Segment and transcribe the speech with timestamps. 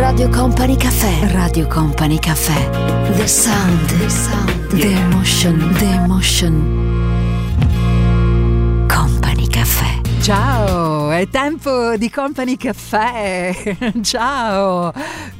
[0.00, 1.30] Radio Company Caffè.
[1.30, 2.70] Radio Company Caffè.
[3.16, 3.98] The sound.
[3.98, 4.66] The sound.
[4.68, 5.74] The emotion.
[5.74, 6.78] The emotion.
[8.88, 10.00] Company Caffè.
[10.22, 13.76] Ciao, è tempo di Company Caffè.
[14.00, 14.90] Ciao,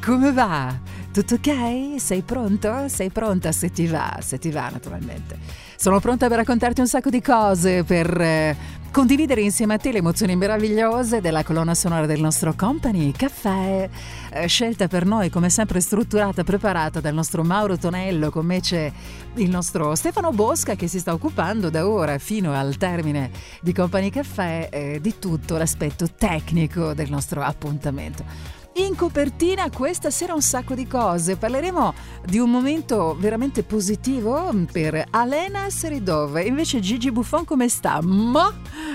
[0.05, 0.79] come va?
[1.11, 1.99] Tutto ok?
[1.99, 2.87] Sei pronto?
[2.89, 5.39] Sei pronta se ti va, se ti va naturalmente.
[5.75, 8.55] Sono pronta per raccontarti un sacco di cose, per eh,
[8.91, 13.89] condividere insieme a te le emozioni meravigliose della colonna sonora del nostro company, Caffè,
[14.33, 18.91] eh, scelta per noi come sempre strutturata, preparata dal nostro Mauro Tonello, con me c'è
[19.35, 23.31] il nostro Stefano Bosca che si sta occupando da ora fino al termine
[23.61, 28.60] di Company Caffè eh, di tutto l'aspetto tecnico del nostro appuntamento.
[28.81, 31.37] In copertina questa sera un sacco di cose.
[31.37, 31.93] Parleremo
[32.25, 36.43] di un momento veramente positivo per Alena Seridov.
[36.43, 38.01] Invece Gigi Buffon come sta?
[38.01, 38.51] Ma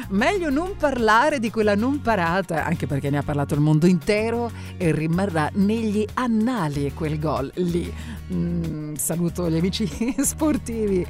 [0.09, 4.49] meglio non parlare di quella non parata, anche perché ne ha parlato il mondo intero
[4.75, 7.93] e rimarrà negli annali quel gol lì.
[8.33, 11.05] Mm, saluto gli amici sportivi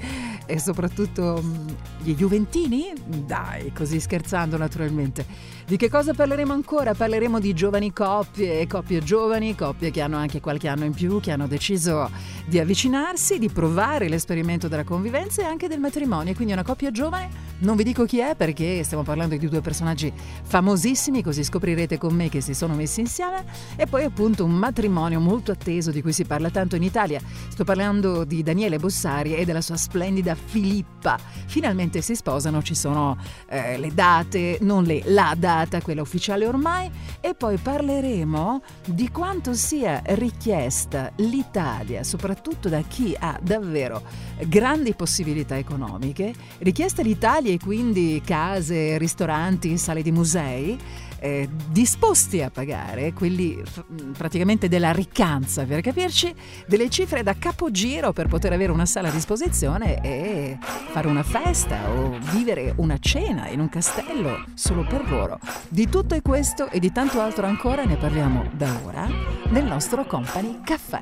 [0.45, 1.67] e soprattutto mm,
[2.03, 2.91] gli Juventini.
[3.05, 5.54] Dai, così scherzando naturalmente.
[5.67, 6.93] Di che cosa parleremo ancora?
[6.93, 11.31] Parleremo di giovani coppie, coppie giovani, coppie che hanno anche qualche anno in più, che
[11.31, 12.07] hanno deciso
[12.45, 16.35] di avvicinarsi, di provare l'esperimento della convivenza e anche del matrimonio.
[16.35, 17.29] Quindi una coppia giovane,
[17.61, 20.13] non vi dico chi è perché stiamo parlando di due personaggi
[20.43, 23.43] famosissimi, così scoprirete con me che si sono messi insieme.
[23.75, 27.19] E poi appunto un matrimonio molto atteso di cui si parla tanto in Italia.
[27.47, 31.17] Sto parlando di Daniele Bossari e della sua splendida Filippa.
[31.47, 33.17] Finalmente si sposano, ci sono
[33.49, 36.89] eh, le date, non le, la data data, quella ufficiale ormai,
[37.21, 44.03] e poi parleremo di quanto sia richiesta l'Italia, soprattutto da chi ha davvero
[44.47, 50.77] grandi possibilità economiche, richiesta l'Italia e quindi case, ristoranti, sale di musei,
[51.19, 53.83] eh, disposti a pagare, quelli f-
[54.17, 56.33] praticamente della riccanza per capirci,
[56.67, 61.89] delle cifre da capogiro per poter avere una sala a disposizione e fare una festa
[61.89, 65.39] o vivere una cena in un castello solo per loro.
[65.69, 69.07] Di tutto questo e di tanto altro ancora ne parliamo da ora
[69.49, 71.01] nel nostro Company Caffè.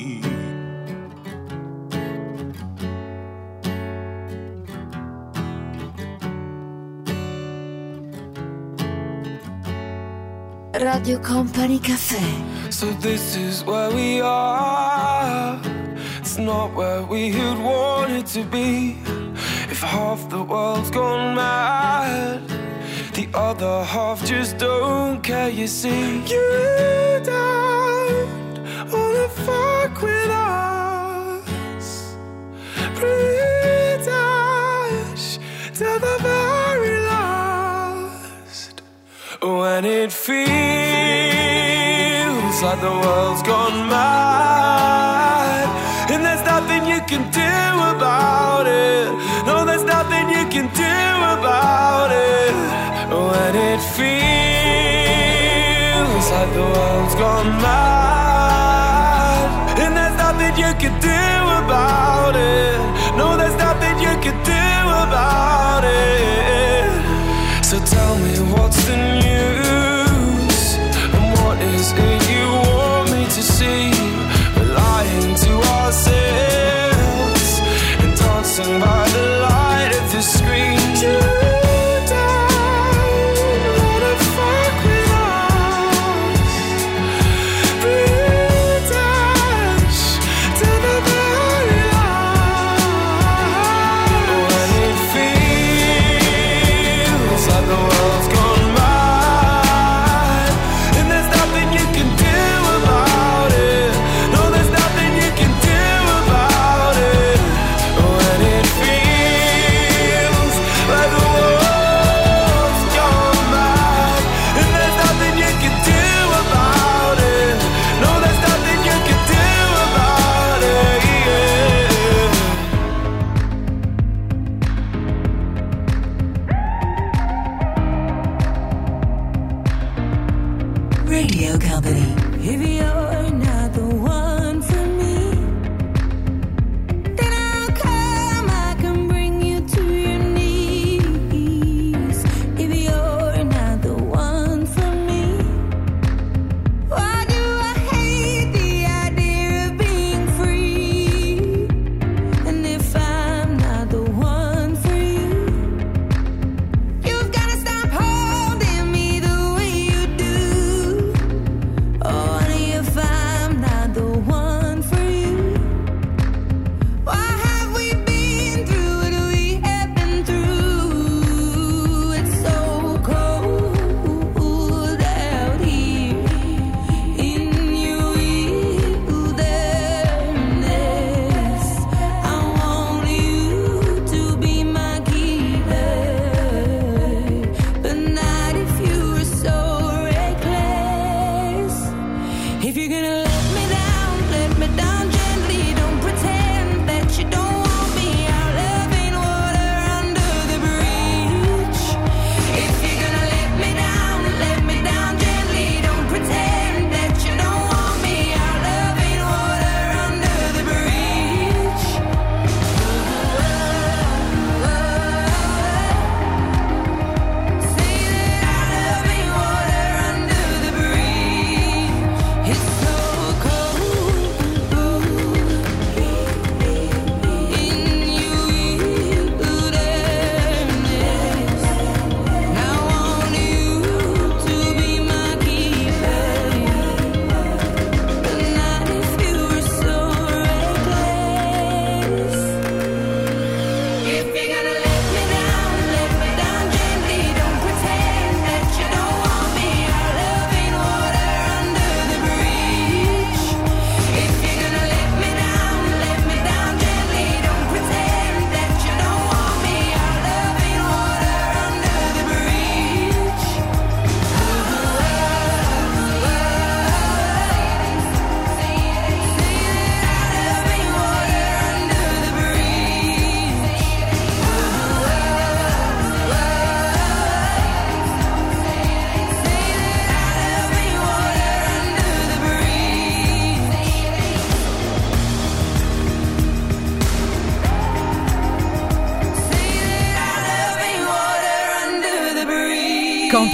[10.81, 12.17] Radio Company Cafe.
[12.71, 15.61] So this is where we are.
[16.19, 18.97] It's not where we had wanted to be.
[19.69, 22.41] If half the world's gone mad,
[23.13, 25.49] the other half just don't care.
[25.49, 28.57] You see, you don't
[28.91, 32.15] wanna fuck with us.
[32.95, 33.60] Pretend
[39.41, 40.37] When it feels
[42.61, 45.65] like the world's gone mad.
[46.11, 49.09] And there's nothing you can do about it.
[49.47, 50.83] No, there's nothing you can do
[51.33, 52.53] about it.
[53.09, 54.05] When it feels
[56.29, 58.69] like the world's gone mad.
[59.79, 61.09] And there's nothing you can do
[61.65, 62.77] about it.
[63.17, 64.53] No, there's nothing you can do
[65.01, 66.60] about it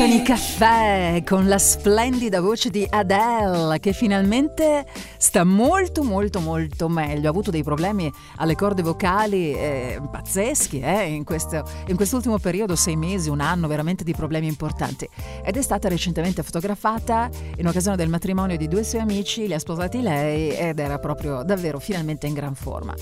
[0.07, 4.85] Company Caffè con la splendida voce di Adele che finalmente
[5.17, 7.27] sta molto molto molto meglio.
[7.27, 12.77] Ha avuto dei problemi alle corde vocali eh, pazzeschi eh, in, questo, in quest'ultimo periodo,
[12.77, 15.09] sei mesi, un anno, veramente di problemi importanti.
[15.43, 19.59] Ed è stata recentemente fotografata in occasione del matrimonio di due suoi amici, li ha
[19.59, 22.93] sposati lei ed era proprio davvero finalmente in gran forma.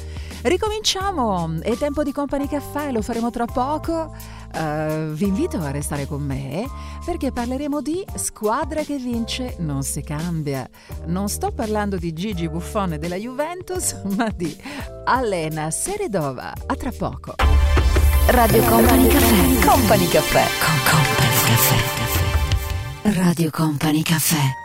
[0.42, 4.12] Ricominciamo, è tempo di Company Caffè, lo faremo tra poco.
[4.56, 6.66] Uh, vi invito a restare con me
[7.04, 10.68] perché parleremo di squadra che vince non si cambia.
[11.08, 14.56] Non sto parlando di Gigi Buffone della Juventus, ma di
[15.04, 16.54] Alena Seredova.
[16.66, 17.36] A tra poco.
[18.28, 19.68] Radio Company Caffè.
[19.68, 20.46] Company Caffè.
[20.60, 23.20] Con Company Caffè.
[23.20, 24.65] Radio Company Caffè.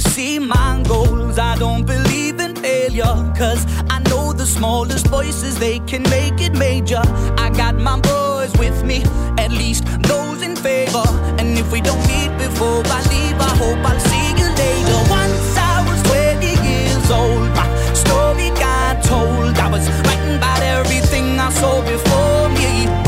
[0.00, 1.38] See my goals.
[1.38, 3.14] I don't believe in failure.
[3.36, 7.02] Cause I know the smallest voices, they can make it major.
[7.36, 9.02] I got my boys with me,
[9.38, 11.04] at least those in favor.
[11.38, 15.00] And if we don't meet before I leave, I hope I'll see you later.
[15.10, 19.56] Once I was 20 years old, my story got told.
[19.58, 23.07] I was writing about everything I saw before me.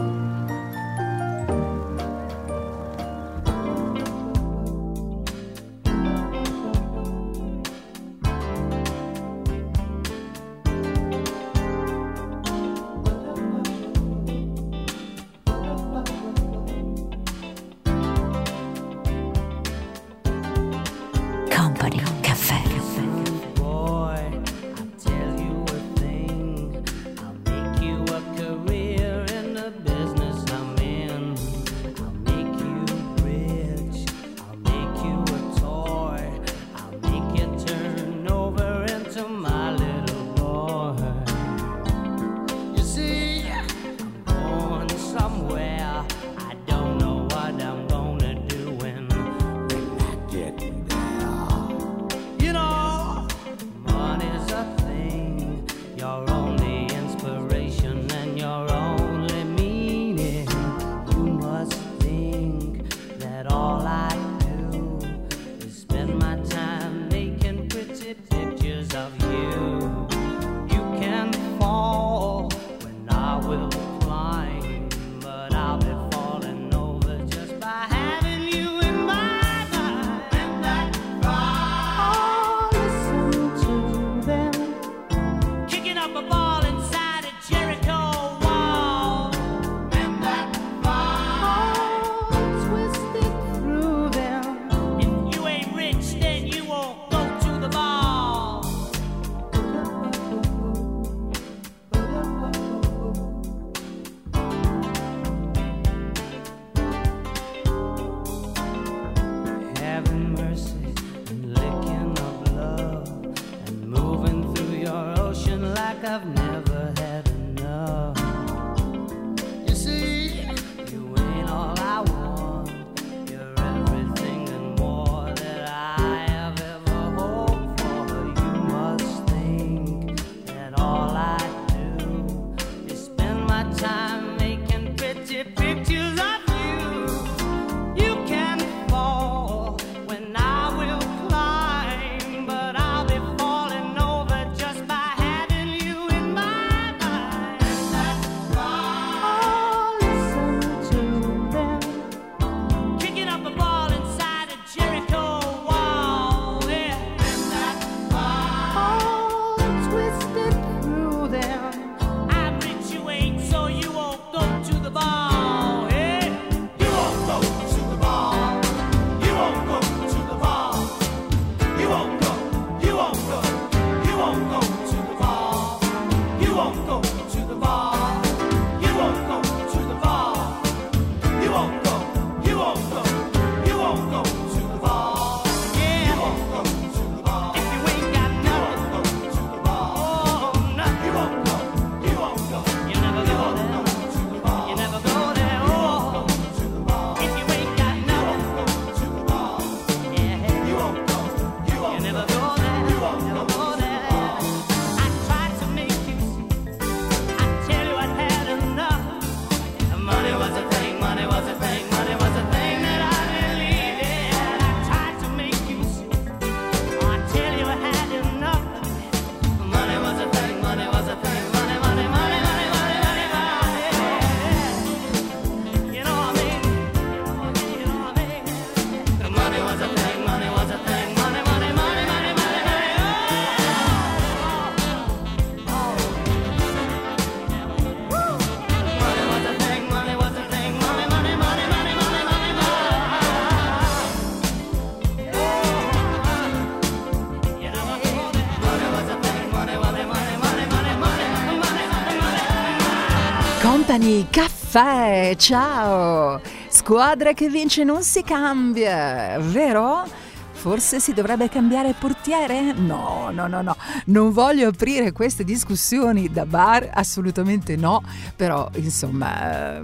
[253.91, 256.39] Company Caffè, ciao!
[256.69, 260.05] Squadra che vince non si cambia, vero?
[260.53, 262.71] Forse si dovrebbe cambiare portiere?
[262.71, 263.75] No, no, no, no,
[264.05, 268.01] non voglio aprire queste discussioni da bar, assolutamente no,
[268.33, 269.81] però insomma eh,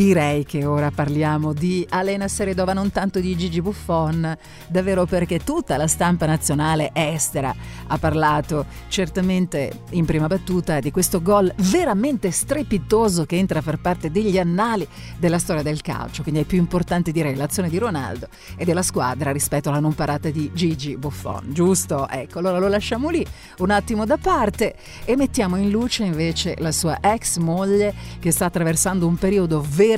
[0.00, 4.34] direi che ora parliamo di Alena Seredova, non tanto di Gigi Buffon,
[4.66, 7.54] davvero perché tutta la stampa nazionale estera
[7.86, 13.78] ha parlato certamente in prima battuta di questo gol veramente strepitoso che entra a far
[13.78, 18.28] parte degli annali della storia del calcio, quindi è più importante direi l'azione di Ronaldo
[18.56, 22.08] e della squadra rispetto alla non parata di Gigi Buffon, giusto?
[22.08, 23.22] Ecco, allora lo lasciamo lì
[23.58, 28.46] un attimo da parte e mettiamo in luce invece la sua ex moglie che sta
[28.46, 29.88] attraversando un periodo veramente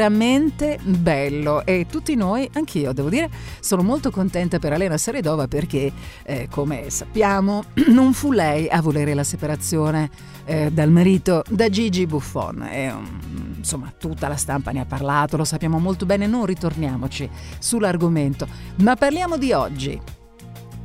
[0.83, 6.49] bello e tutti noi, anch'io devo dire, sono molto contenta per Elena Seredova perché, eh,
[6.51, 10.11] come sappiamo, non fu lei a volere la separazione
[10.45, 12.63] eh, dal marito da Gigi Buffon.
[12.63, 17.29] E, um, insomma, tutta la stampa ne ha parlato, lo sappiamo molto bene, non ritorniamoci
[17.59, 20.22] sull'argomento, ma parliamo di oggi.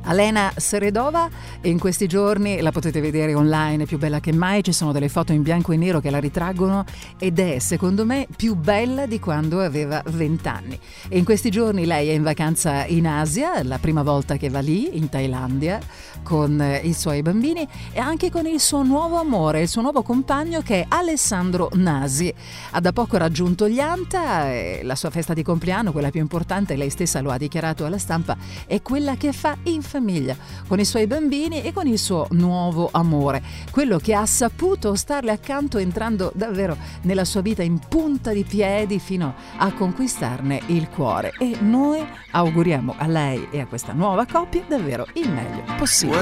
[0.08, 1.28] Alena Seredova
[1.60, 4.90] e in questi giorni la potete vedere online, è più bella che mai, ci sono
[4.90, 6.84] delle foto in bianco e nero che la ritraggono
[7.18, 10.80] ed è secondo me più bella di quando aveva 20 anni.
[11.08, 14.60] E in questi giorni lei è in vacanza in Asia, la prima volta che va
[14.60, 15.78] lì, in Thailandia,
[16.22, 20.02] con eh, i suoi bambini e anche con il suo nuovo amore, il suo nuovo
[20.02, 22.32] compagno che è Alessandro Nasi.
[22.70, 26.76] Ha da poco raggiunto gli Anta e la sua festa di compleanno, quella più importante,
[26.76, 30.36] lei stessa lo ha dichiarato alla stampa, è quella che fa in famiglia,
[30.68, 35.32] con i suoi bambini e con il suo nuovo amore, quello che ha saputo starle
[35.32, 41.32] accanto entrando davvero nella sua vita in punta di piedi fino a conquistarne il cuore.
[41.38, 46.16] E noi auguriamo a lei e a questa nuova coppia davvero il meglio possibile.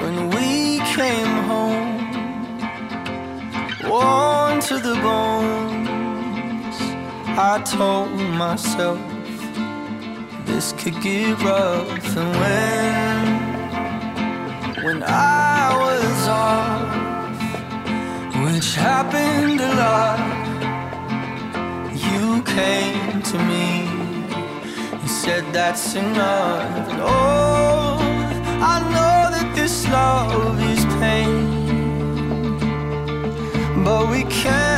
[0.00, 0.58] When, when
[3.88, 6.76] worn to the bones,
[7.38, 9.17] I told myself
[10.48, 12.16] this could get rough.
[12.16, 13.24] And when,
[14.84, 16.88] when I was off,
[18.44, 20.18] which happened a lot,
[22.06, 23.68] you came to me
[24.92, 26.88] and said that's enough.
[26.90, 27.98] And oh,
[28.72, 31.38] I know that this love is pain,
[33.84, 34.77] but we can't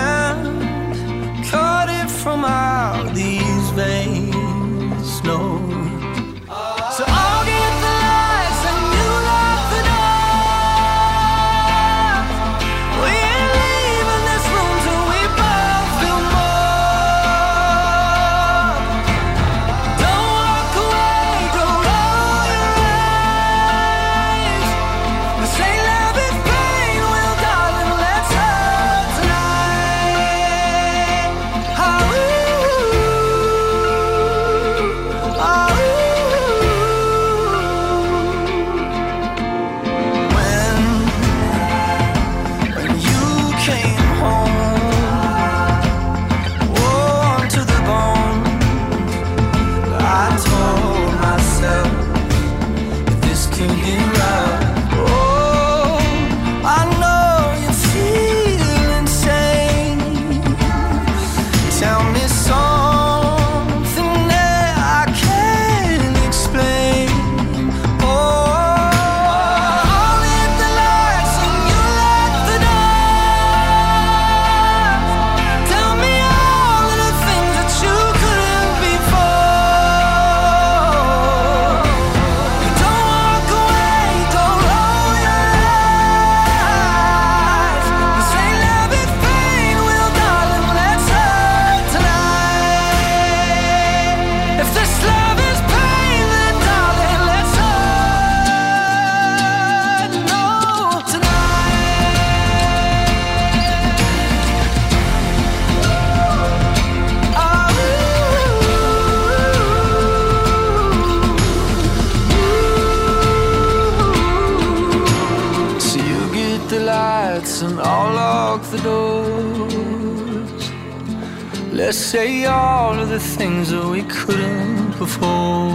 [123.11, 125.67] the things that we couldn't before.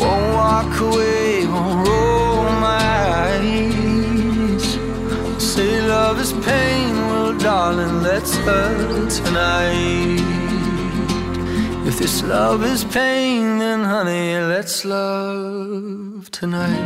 [0.00, 2.82] Won't walk away, won't roll my
[3.24, 4.64] eyes.
[5.42, 10.20] Say love is pain, well, darling, let's hurt tonight.
[11.88, 16.79] If this love is pain, then honey, let's love tonight.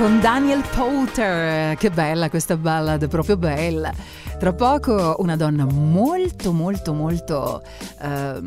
[0.00, 1.76] con Daniel Potter.
[1.76, 3.92] Che bella questa ballad, proprio bella.
[4.38, 7.62] Tra poco una donna molto molto molto
[8.00, 8.40] uh,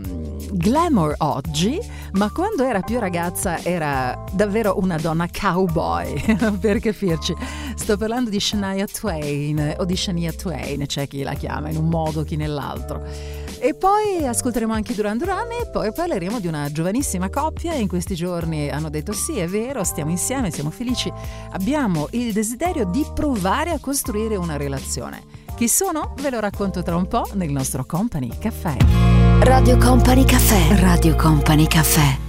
[0.52, 1.80] glamour oggi,
[2.14, 6.20] ma quando era più ragazza era davvero una donna cowboy,
[6.60, 7.36] per capirci.
[7.76, 11.88] Sto parlando di Shania Twain o di Shania Twain, c'è chi la chiama in un
[11.88, 13.43] modo, chi nell'altro.
[13.64, 17.74] E poi ascolteremo anche Duran Duran e poi parleremo di una giovanissima coppia.
[17.76, 21.10] In questi giorni hanno detto sì, è vero, stiamo insieme, siamo felici,
[21.52, 25.24] abbiamo il desiderio di provare a costruire una relazione.
[25.56, 26.14] Chi sono?
[26.20, 28.76] Ve lo racconto tra un po' nel nostro Company Caffè.
[29.44, 30.76] Radio Company Caffè.
[30.82, 32.23] Radio Company Caffè.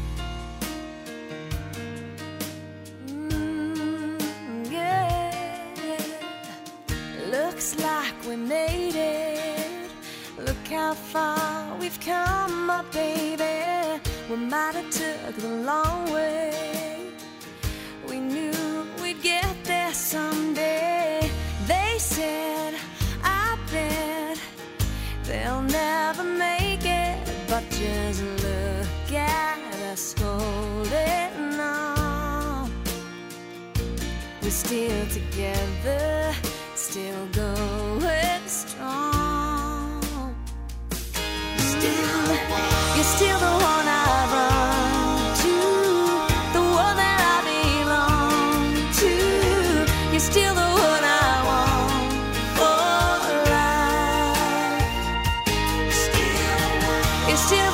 [57.37, 57.74] still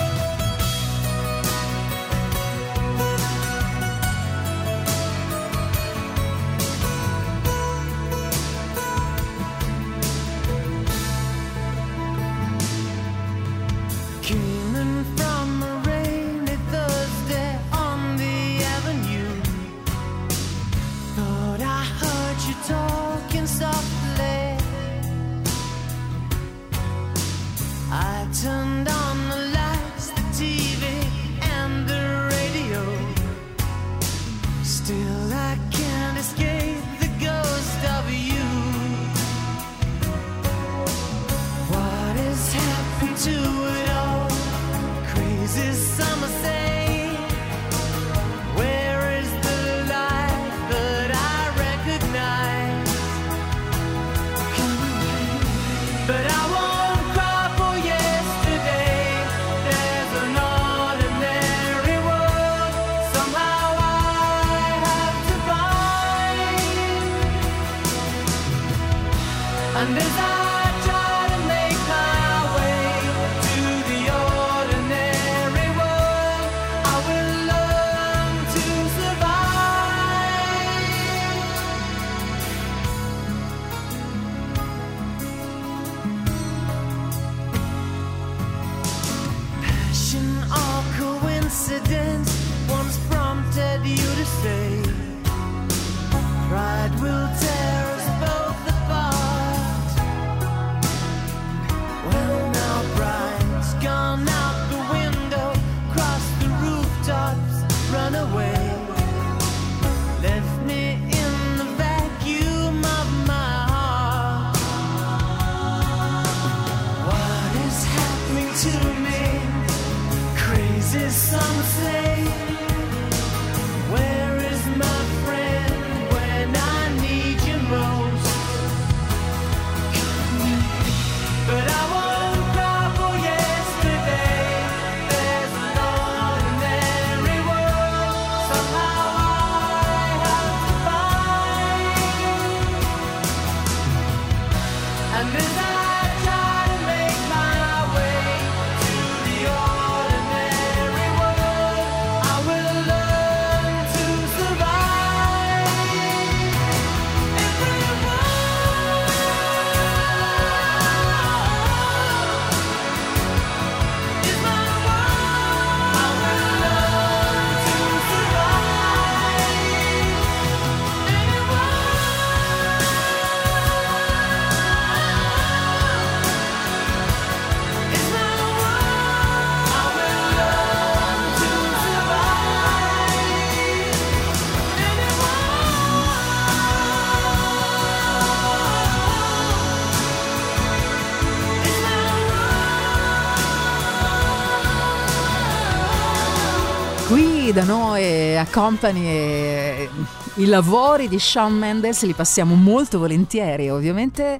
[197.51, 199.89] Da noi a Company eh,
[200.35, 204.39] i lavori di Shawn Mendes li passiamo molto volentieri, ovviamente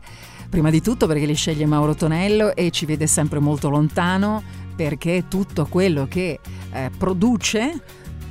[0.49, 4.41] prima di tutto perché li sceglie Mauro Tonello e ci vede sempre molto lontano
[4.75, 6.39] perché tutto quello che
[6.71, 7.81] eh, produce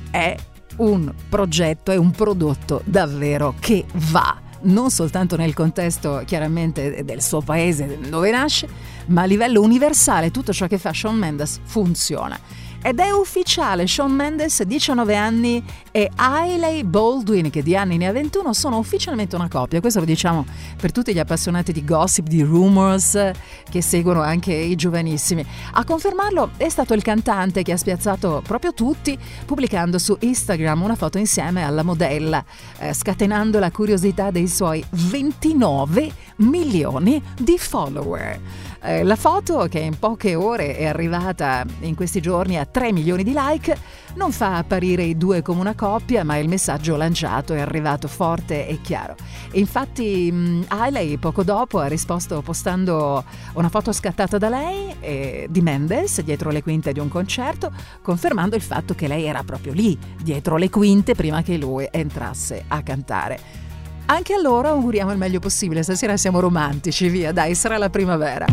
[0.09, 0.35] è
[0.77, 7.41] un progetto, è un prodotto davvero che va non soltanto nel contesto chiaramente del suo
[7.41, 8.67] paese dove nasce,
[9.07, 12.39] ma a livello universale tutto ciò che fa Shawn Mendes funziona.
[12.83, 18.11] Ed è ufficiale, Shawn Mendes, 19 anni, e Hailey Baldwin, che di anni ne ha
[18.11, 19.79] 21, sono ufficialmente una coppia.
[19.79, 20.45] Questo lo diciamo
[20.77, 23.31] per tutti gli appassionati di gossip, di rumors,
[23.69, 25.45] che seguono anche i giovanissimi.
[25.73, 29.15] A confermarlo è stato il cantante che ha spiazzato proprio tutti,
[29.45, 32.43] pubblicando su Instagram una foto insieme alla modella,
[32.79, 38.39] eh, scatenando la curiosità dei suoi 29 milioni di follower.
[38.83, 43.23] Eh, la foto, che in poche ore è arrivata in questi giorni a 3 milioni
[43.23, 43.77] di like,
[44.15, 48.67] non fa apparire i due come una coppia, ma il messaggio lanciato è arrivato forte
[48.67, 49.15] e chiaro.
[49.51, 55.61] Infatti mh, Hailey poco dopo ha risposto postando una foto scattata da lei eh, di
[55.61, 59.95] Mendes dietro le quinte di un concerto, confermando il fatto che lei era proprio lì,
[60.19, 63.69] dietro le quinte, prima che lui entrasse a cantare.
[64.05, 68.45] Anche a loro auguriamo il meglio possibile, stasera siamo romantici, via, dai, sarà la primavera.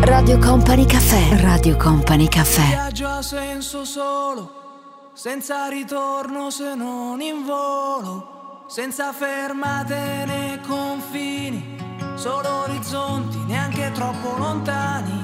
[0.00, 1.40] Radio Company Caffè.
[1.40, 2.66] Radio Company Caffè.
[2.68, 11.76] viaggio ha senso solo, senza ritorno se non in volo, senza fermate né confini,
[12.16, 15.23] solo orizzonti neanche troppo lontani.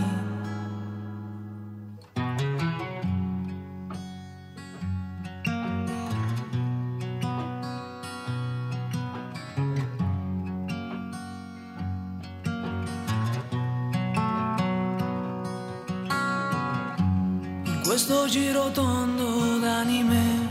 [18.03, 20.49] Questo giro tondo d'anime.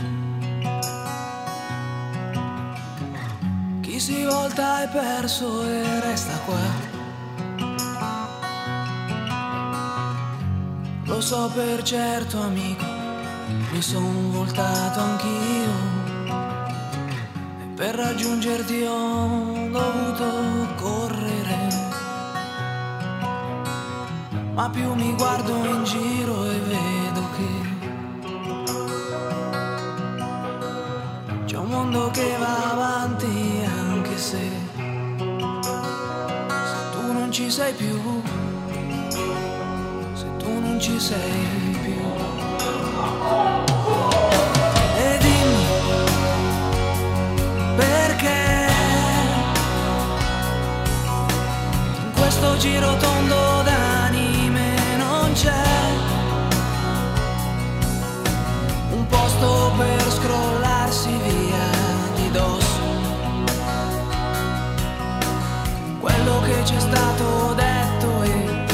[3.80, 6.66] Chi si volta è perso e resta qua.
[11.06, 12.84] Lo so per certo amico
[13.72, 15.72] Mi son voltato anch'io.
[17.62, 21.68] E per raggiungerti ho dovuto correre.
[24.54, 26.99] Ma più mi guardo in giro e vedo
[31.90, 34.38] mondo che va avanti anche se
[36.70, 38.22] se tu non ci sei più
[40.14, 42.00] se tu non ci sei più.
[44.98, 45.64] E dimmi
[47.76, 48.68] perché?
[52.04, 53.49] In questo giro tondo
[66.60, 68.66] che c'è stato detto e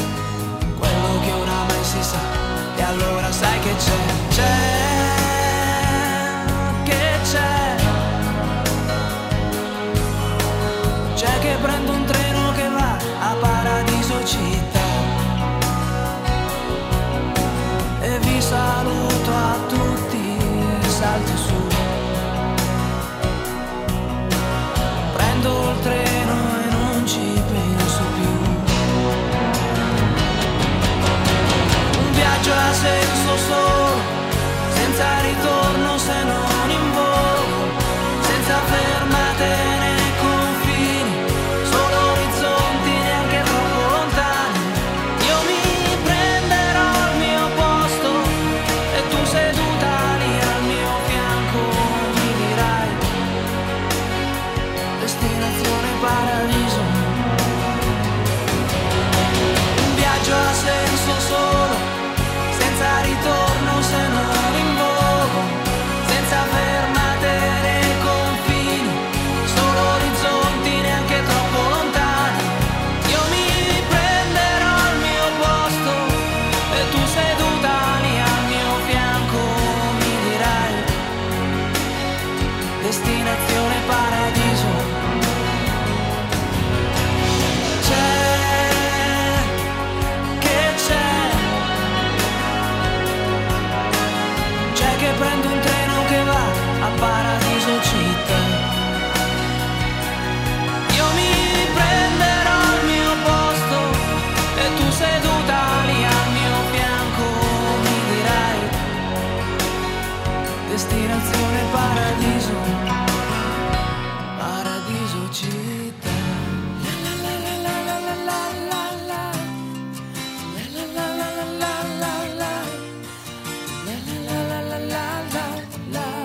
[0.77, 2.19] quello che oramai si sa.
[2.77, 3.93] E allora sai che c'è
[4.29, 4.55] c'è
[6.85, 7.77] che c'è.
[11.15, 14.85] C'è che prendo un treno che va a Paradiso città.
[18.01, 19.26] E vi saluto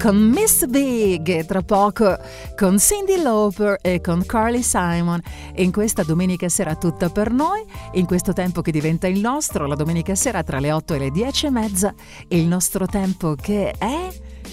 [0.00, 2.16] con Miss Big, tra poco
[2.56, 5.20] con Cindy Lauper e con Carly Simon.
[5.56, 9.74] In questa domenica sera tutta per noi, in questo tempo che diventa il nostro, la
[9.74, 11.94] domenica sera tra le 8 e le 10 e mezza,
[12.28, 14.08] il nostro tempo che è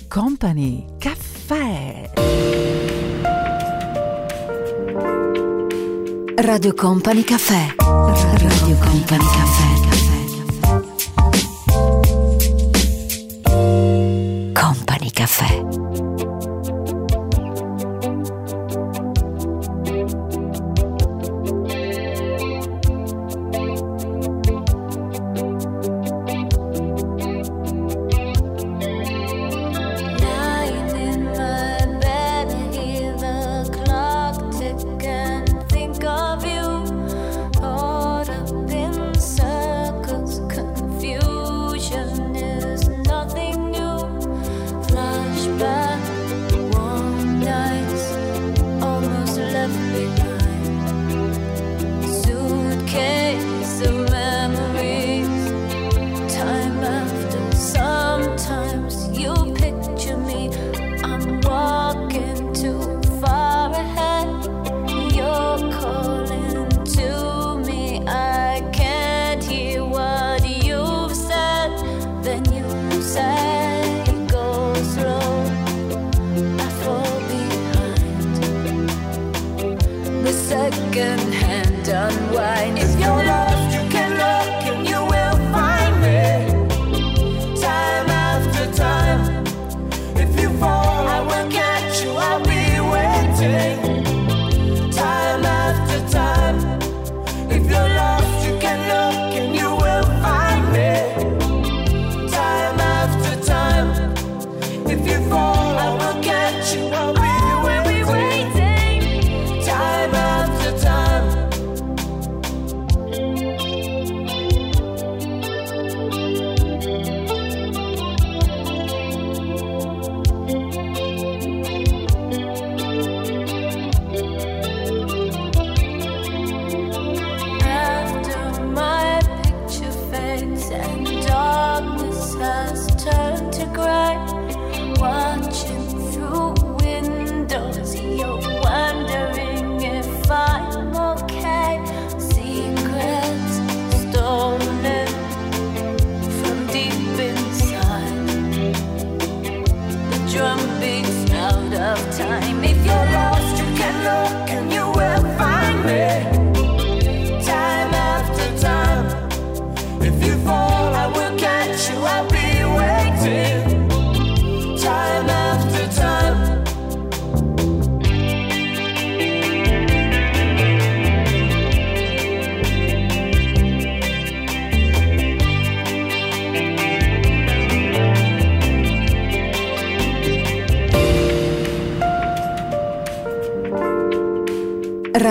[0.09, 2.11] Company Caffè.
[6.35, 7.75] Radio Company Caffè.
[7.77, 9.86] Radio Company Caffè.
[80.97, 82.56] second hand unwind.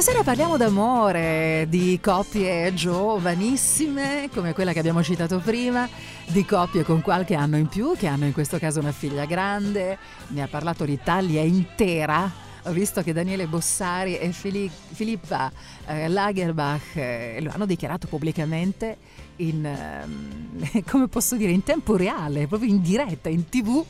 [0.00, 5.86] Stasera parliamo d'amore, di coppie giovanissime come quella che abbiamo citato prima,
[6.26, 9.98] di coppie con qualche anno in più, che hanno in questo caso una figlia grande,
[10.28, 12.32] ne ha parlato l'Italia intera.
[12.62, 15.52] Ho visto che Daniele Bossari e Fili- Filippa
[15.86, 18.96] eh, Lagerbach eh, lo hanno dichiarato pubblicamente
[19.36, 23.84] in, eh, come posso dire, in tempo reale, proprio in diretta, in tv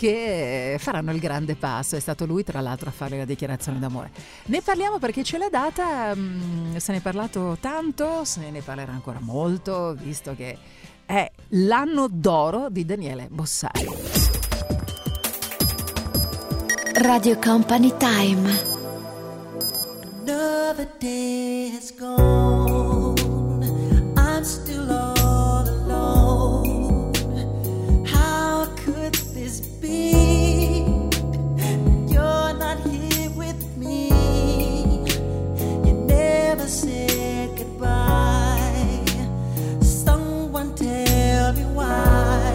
[0.00, 1.94] che faranno il grande passo.
[1.94, 4.10] È stato lui, tra l'altro, a fare la dichiarazione d'amore.
[4.46, 8.92] Ne parliamo perché ce l'ha data, mm, se ne è parlato tanto, se ne parlerà
[8.92, 10.56] ancora molto, visto che
[11.04, 13.88] è l'anno d'oro di Daniele Bossari.
[16.94, 18.48] Radio Company Time.
[20.22, 23.16] Another day has gone.
[24.16, 25.09] I'm still on.
[36.70, 39.04] said goodbye.
[39.82, 42.49] Someone tell me why.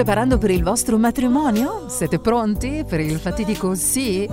[0.00, 1.84] Preparando per il vostro matrimonio?
[1.88, 4.26] Siete pronti per il fatidico sì?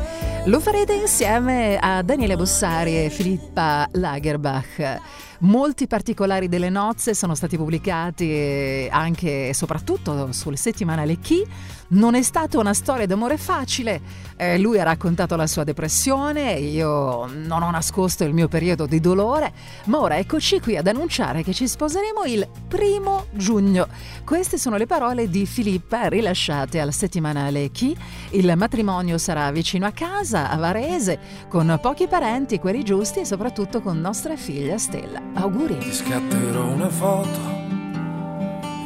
[0.46, 5.27] Lo farete insieme a Daniele Bossari e Filippa Lagerbach.
[5.40, 11.46] Molti particolari delle nozze sono stati pubblicati anche e soprattutto sul settimanale Chi.
[11.90, 14.02] Non è stata una storia d'amore facile.
[14.36, 19.00] Eh, lui ha raccontato la sua depressione, io non ho nascosto il mio periodo di
[19.00, 19.54] dolore,
[19.86, 23.88] ma ora eccoci qui ad annunciare che ci sposeremo il primo giugno.
[24.26, 27.96] Queste sono le parole di Filippa rilasciate al settimanale Chi.
[28.32, 33.82] Il matrimonio sarà vicino a casa, a Varese, con pochi parenti, quelli giusti e soprattutto
[33.82, 35.27] con nostra figlia Stella.
[35.36, 35.78] Auguri!
[35.78, 37.40] Ti scatterò una foto.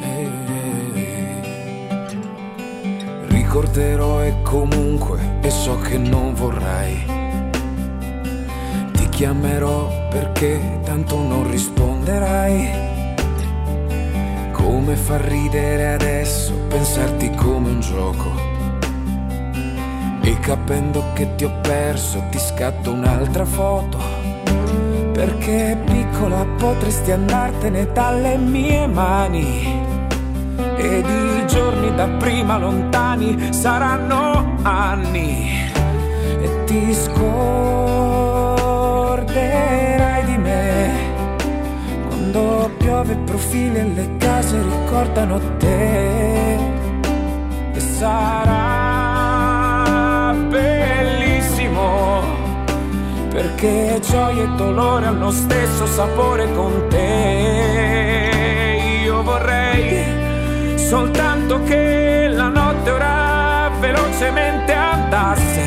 [0.03, 0.29] eh.
[3.27, 7.05] Ricorderò e comunque, e so che non vorrai.
[8.91, 12.89] Ti chiamerò perché tanto non risponderai.
[14.51, 18.49] Come fa ridere adesso pensarti come un gioco.
[20.21, 24.20] E capendo che ti ho perso ti scatto un'altra foto.
[25.21, 29.79] Perché piccola potresti andartene dalle mie mani.
[30.77, 35.69] Ed i giorni da prima lontani saranno anni.
[36.41, 37.15] E ti scorderai
[40.25, 40.89] di me.
[42.07, 46.55] Quando piove profili e le case ricordano te.
[47.73, 48.65] E sarà
[50.49, 52.20] bellissimo
[53.31, 58.79] perché gioia e dolore hanno stesso sapore con te.
[59.03, 60.03] Io vorrei
[60.75, 65.61] soltanto che la notte ora velocemente andasse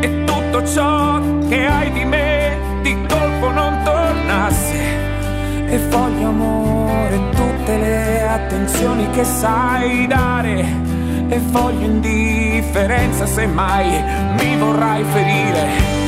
[0.00, 4.78] e tutto ciò che hai di me di colpo non tornasse.
[5.66, 10.88] E voglio amore tutte le attenzioni che sai dare.
[11.28, 14.02] E voglio indifferenza se mai
[14.38, 15.99] mi vorrai ferire.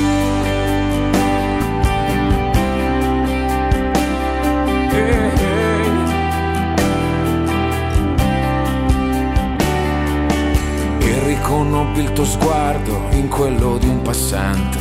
[10.98, 14.78] E riconobbi il tuo sguardo in quello di un passante.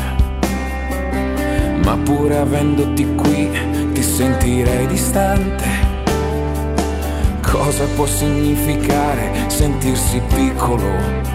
[1.84, 3.49] Ma pure avendoti qui
[3.93, 5.70] ti sentirei distante.
[7.41, 11.30] Cosa può significare sentirsi piccolo?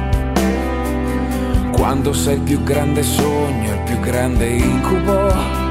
[1.72, 5.65] Quando sei il più grande sogno, il più grande incubo.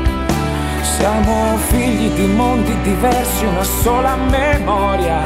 [0.97, 5.21] Siamo figli di mondi diversi, una sola memoria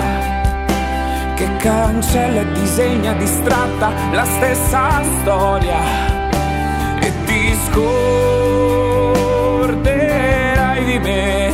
[1.35, 5.77] che cancella e disegna distratta la stessa storia.
[6.99, 7.55] E ti
[9.61, 11.53] scorderai di me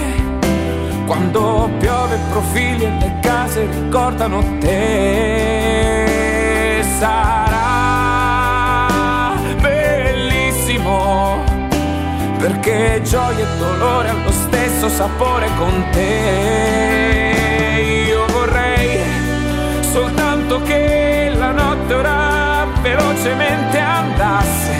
[1.05, 6.05] quando piove profili e le case ricordano te.
[6.99, 7.95] Sarà
[12.46, 17.34] perché gioia e dolore hanno lo stesso sapore con te.
[18.08, 19.00] Io vorrei
[19.91, 24.74] soltanto che la notte ora velocemente andasse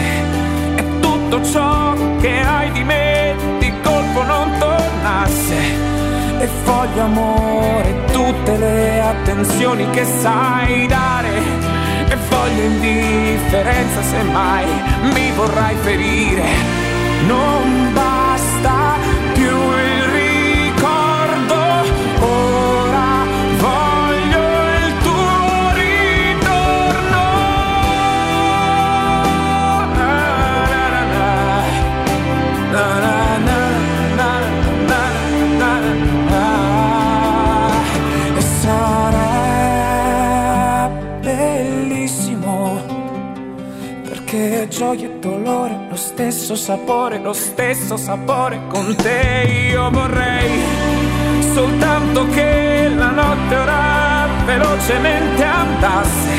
[0.76, 5.54] e tutto ciò che hai di me di colpo non tornasse.
[6.38, 11.34] E voglio amore tutte le attenzioni che sai dare.
[12.10, 14.66] E voglio indifferenza se mai
[15.12, 16.85] mi vorrai ferire.
[17.24, 18.98] Non basta
[19.32, 21.60] più il ricordo,
[22.20, 23.24] ora
[23.58, 24.46] voglio
[24.76, 27.24] il tuo ritorno.
[29.94, 30.12] Na,
[30.70, 31.36] na, na,
[44.68, 45.85] gioia e dolore lo
[46.16, 49.68] stesso sapore, lo stesso sapore con te.
[49.68, 50.50] Io vorrei
[51.52, 56.30] soltanto che la notte ora velocemente andasse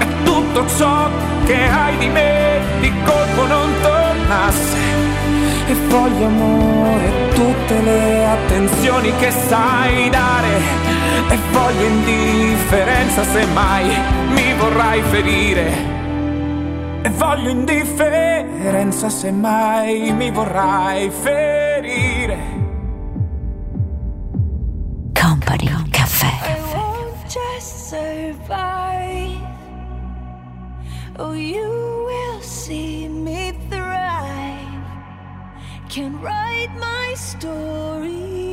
[0.00, 1.10] e tutto ciò
[1.44, 4.78] che hai di me di colpo non tornasse.
[5.68, 10.60] E voglio amore tutte le attenzioni che sai dare.
[11.28, 13.94] E voglio indifferenza se mai
[14.30, 15.94] mi vorrai ferire.
[17.02, 18.35] E voglio indifferenza
[19.08, 22.38] se mai mi vorrai ferire.
[25.12, 26.26] Company Caffè.
[26.26, 29.40] I won't just survive.
[31.18, 34.84] Oh, you will see me thrive.
[35.88, 38.45] Can write my story.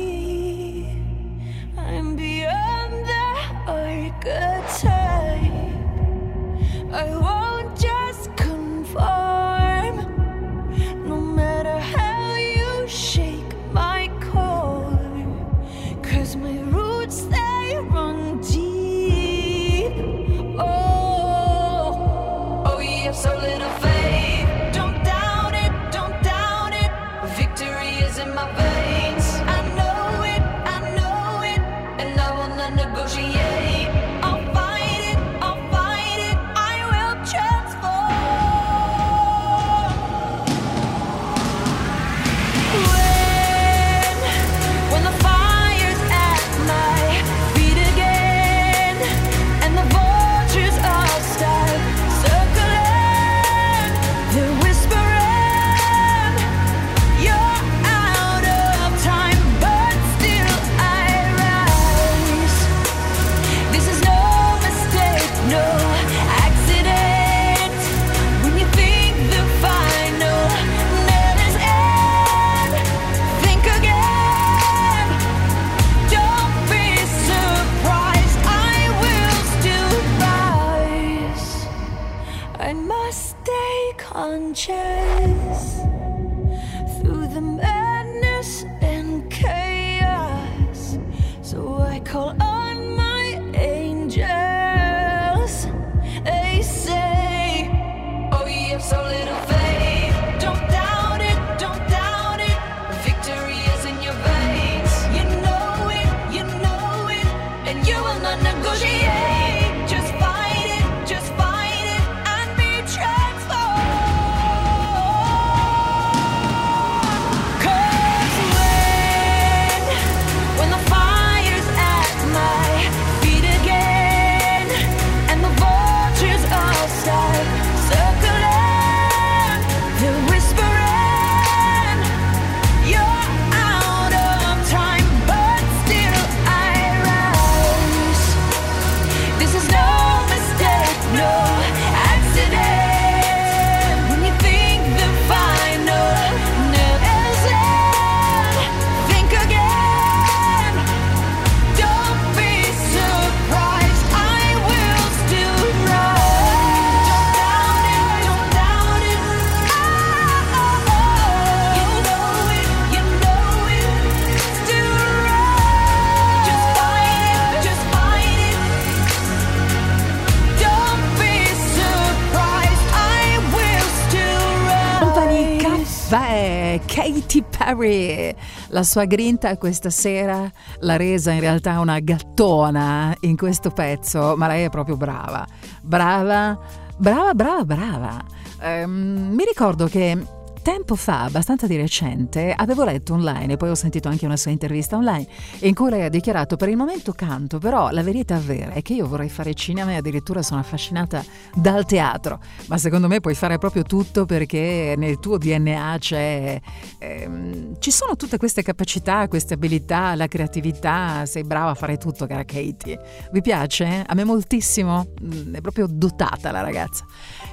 [178.74, 180.50] La sua grinta questa sera
[180.80, 185.46] l'ha resa in realtà una gattona in questo pezzo, ma lei è proprio brava.
[185.80, 186.58] Brava,
[186.96, 188.24] brava, brava, brava.
[188.58, 190.18] Ehm, mi ricordo che
[190.64, 194.50] tempo fa, abbastanza di recente, avevo letto online e poi ho sentito anche una sua
[194.50, 195.26] intervista online
[195.60, 198.94] in cui lei ha dichiarato per il momento canto, però la verità vera è che
[198.94, 203.58] io vorrei fare cinema e addirittura sono affascinata dal teatro, ma secondo me puoi fare
[203.58, 206.58] proprio tutto perché nel tuo DNA c'è,
[206.98, 212.26] ehm, ci sono tutte queste capacità, queste abilità, la creatività, sei brava a fare tutto
[212.26, 212.98] cara Katie.
[213.30, 214.02] Vi piace?
[214.06, 217.04] A me moltissimo, Mm, è proprio dotata la ragazza.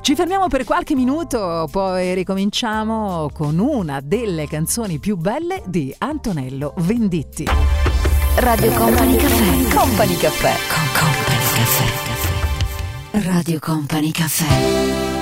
[0.01, 6.74] Ci fermiamo per qualche minuto, poi ricominciamo con una delle canzoni più belle di Antonello
[6.78, 7.45] Venditti.
[8.36, 9.76] Radio Company Caffè.
[9.76, 10.54] Company Caffè.
[10.70, 13.28] Con Company Caffè.
[13.28, 15.21] Radio Company Caffè.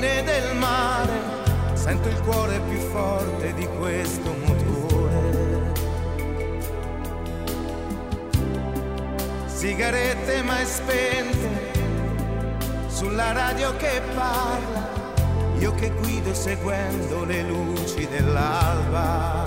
[0.00, 1.12] Confine del mare,
[1.74, 5.72] sento il cuore più forte di questo motore.
[9.44, 11.72] Sigarette mai spente,
[12.88, 14.88] sulla radio che parla,
[15.58, 19.44] io che guido seguendo le luci dell'alba.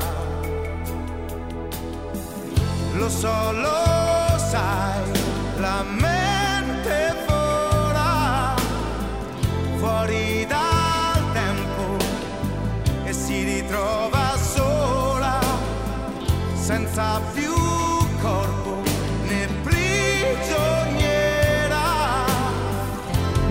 [2.94, 5.02] Lo so, lo sai,
[5.58, 6.13] la mente
[9.84, 11.98] fuori dal tempo
[13.04, 15.42] e si ritrova sola,
[16.54, 17.54] senza più
[18.22, 18.82] corpo
[19.28, 20.56] né prigioniera.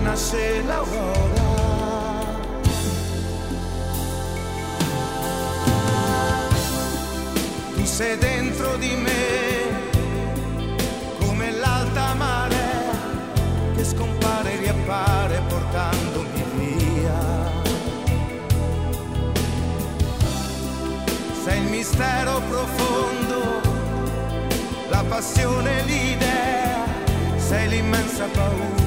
[0.01, 1.41] Nasce l'aurora.
[7.75, 9.91] Tu sei dentro di me
[11.19, 12.89] come l'alta marea
[13.75, 16.02] che scompare e riappare portandomi
[21.53, 23.61] Sei il mistero profondo,
[24.89, 26.83] la passione, l'idea,
[27.37, 28.82] sei l'immensa paura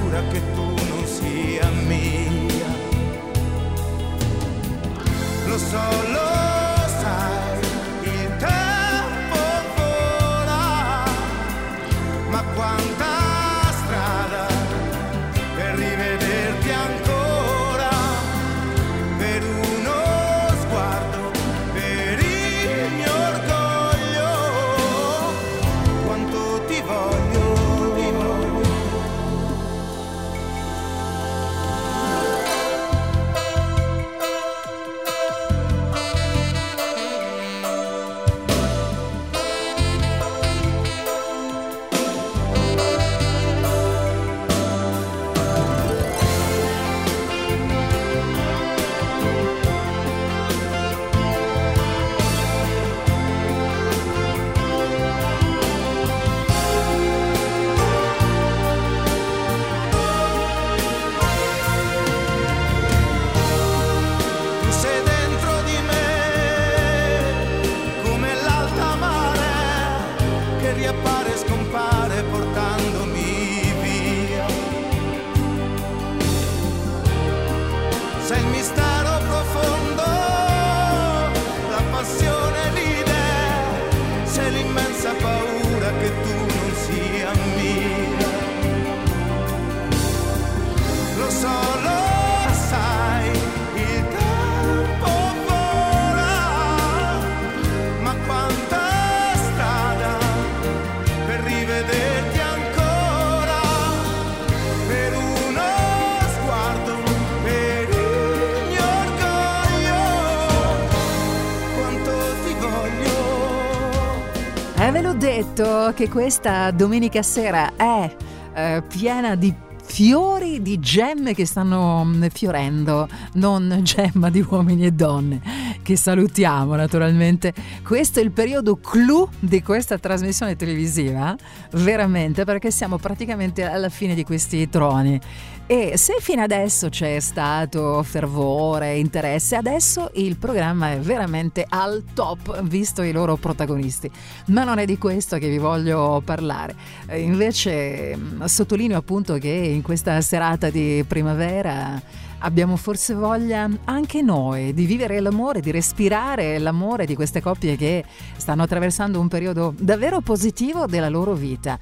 [115.92, 118.16] che questa domenica sera è
[118.54, 119.54] eh, piena di
[119.86, 125.40] fiori di gemme che stanno mm, fiorendo, non gemma di uomini e donne,
[125.82, 127.54] che salutiamo naturalmente.
[127.86, 131.36] Questo è il periodo clou di questa trasmissione televisiva,
[131.74, 135.20] veramente, perché siamo praticamente alla fine di questi troni.
[135.68, 142.60] E se fino adesso c'è stato fervore, interesse, adesso il programma è veramente al top,
[142.64, 144.10] visto i loro protagonisti.
[144.46, 146.74] Ma non è di questo che vi voglio parlare.
[147.06, 154.22] Eh, Invece mh, sottolineo appunto che in questa serata di primavera abbiamo forse voglia anche
[154.22, 158.04] noi di vivere l'amore, di respirare l'amore di queste coppie che
[158.36, 161.78] stanno attraversando un periodo davvero positivo della loro vita.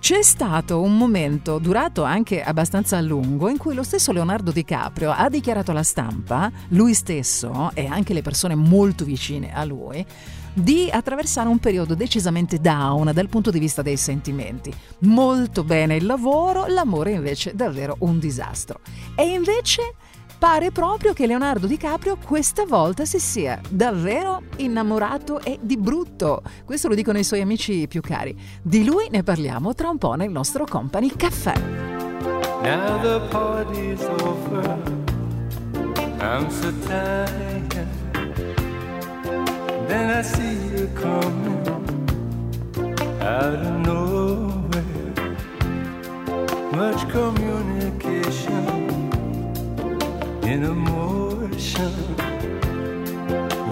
[0.00, 5.10] C'è stato un momento, durato anche abbastanza a lungo, in cui lo stesso Leonardo DiCaprio
[5.10, 10.06] ha dichiarato alla stampa, lui stesso e anche le persone molto vicine a lui,
[10.60, 14.72] di attraversare un periodo decisamente down dal punto di vista dei sentimenti.
[15.00, 18.80] Molto bene il lavoro, l'amore invece davvero un disastro.
[19.14, 19.94] E invece
[20.38, 26.42] pare proprio che Leonardo DiCaprio questa volta si sia davvero innamorato e di brutto.
[26.64, 28.36] Questo lo dicono i suoi amici più cari.
[28.62, 31.54] Di lui ne parliamo tra un po' nel nostro Company Caffè.
[32.62, 35.06] Now the party's over.
[36.20, 37.97] I'm so tired.
[39.88, 41.64] Then I see you coming
[43.22, 44.88] out of nowhere.
[46.72, 48.64] Much communication
[50.42, 51.92] in emotion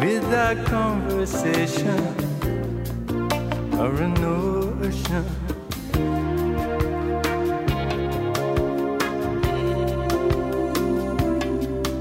[0.01, 2.01] without conversation
[3.79, 5.25] or a notion.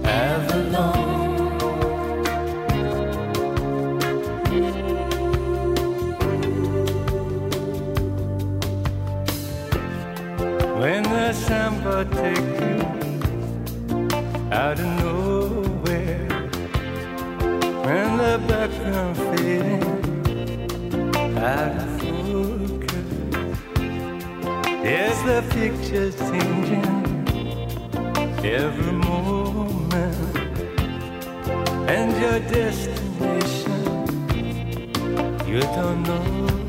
[0.05, 1.04] Avalon.
[11.35, 12.79] Samba take you
[14.51, 16.27] out of nowhere,
[17.85, 19.83] when the background fading
[21.37, 23.09] out of focus,
[24.83, 27.03] yes, the picture changing
[28.43, 30.37] every moment,
[31.89, 33.81] and your destination
[35.47, 36.64] you don't know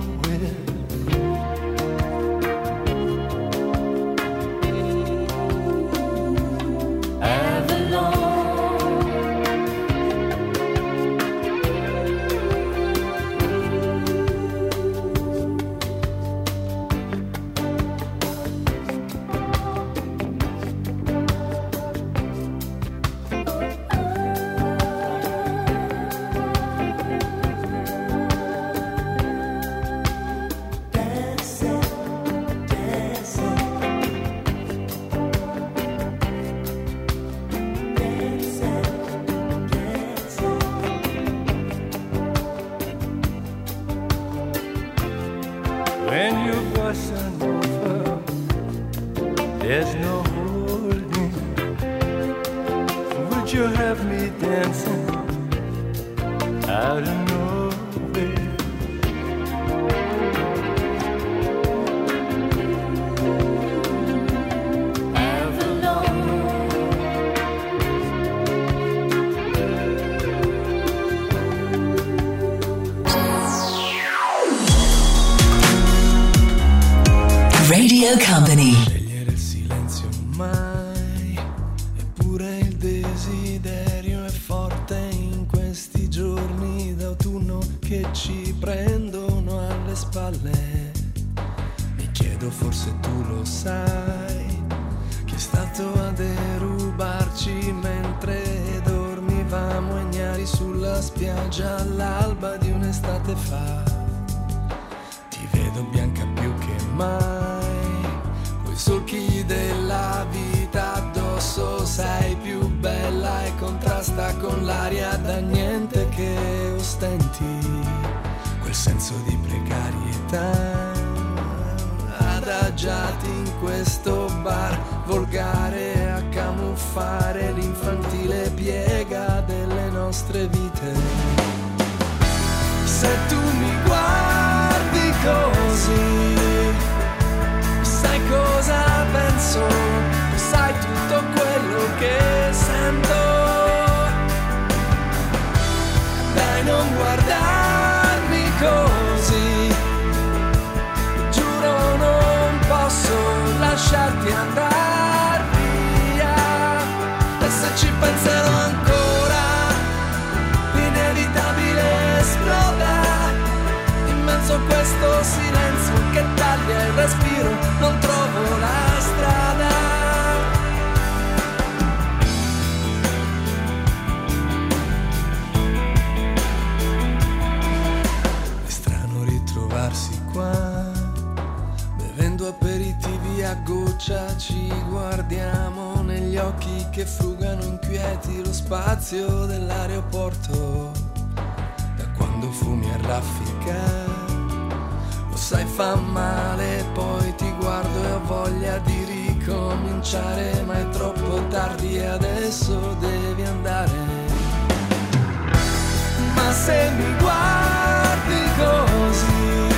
[206.67, 209.69] se mi guardi così,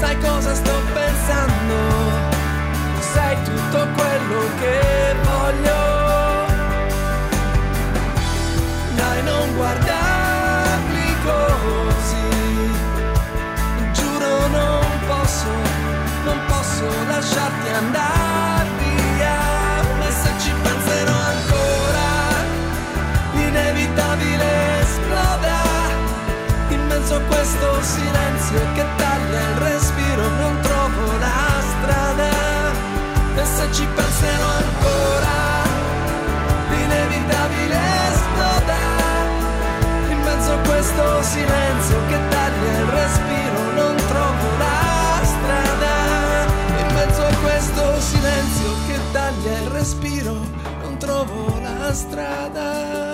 [0.00, 1.76] sai cosa sto pensando,
[3.12, 5.82] sei tutto quello che voglio,
[8.96, 10.03] dai non guardare.
[27.84, 32.30] silenzio che taglia il respiro, non trovo la strada.
[33.36, 35.36] E se ci penserò ancora,
[36.70, 37.78] l'inevitabile
[38.10, 38.76] esploda.
[40.08, 45.94] In mezzo a questo silenzio che taglia il respiro, non trovo la strada.
[46.80, 50.34] In mezzo a questo silenzio che taglia il respiro,
[50.80, 53.13] non trovo la strada.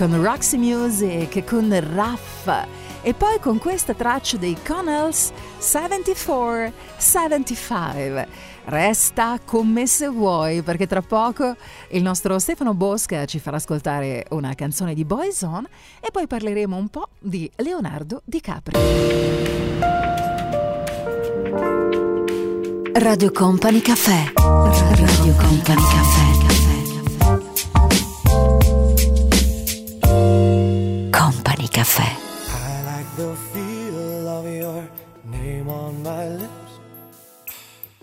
[0.00, 2.48] Con Roxy Music, con Raff
[3.02, 8.26] e poi con questa traccia dei Connells 74-75.
[8.64, 11.54] Resta con me se vuoi perché tra poco
[11.90, 15.68] il nostro Stefano Bosca ci farà ascoltare una canzone di Boyzone
[16.00, 18.80] e poi parleremo un po' di Leonardo DiCaprio.
[22.94, 24.32] Radio Company Caffè.
[24.34, 26.39] Radio Company Caffè.
[33.20, 34.88] The feel of your
[35.26, 36.72] name on my lips.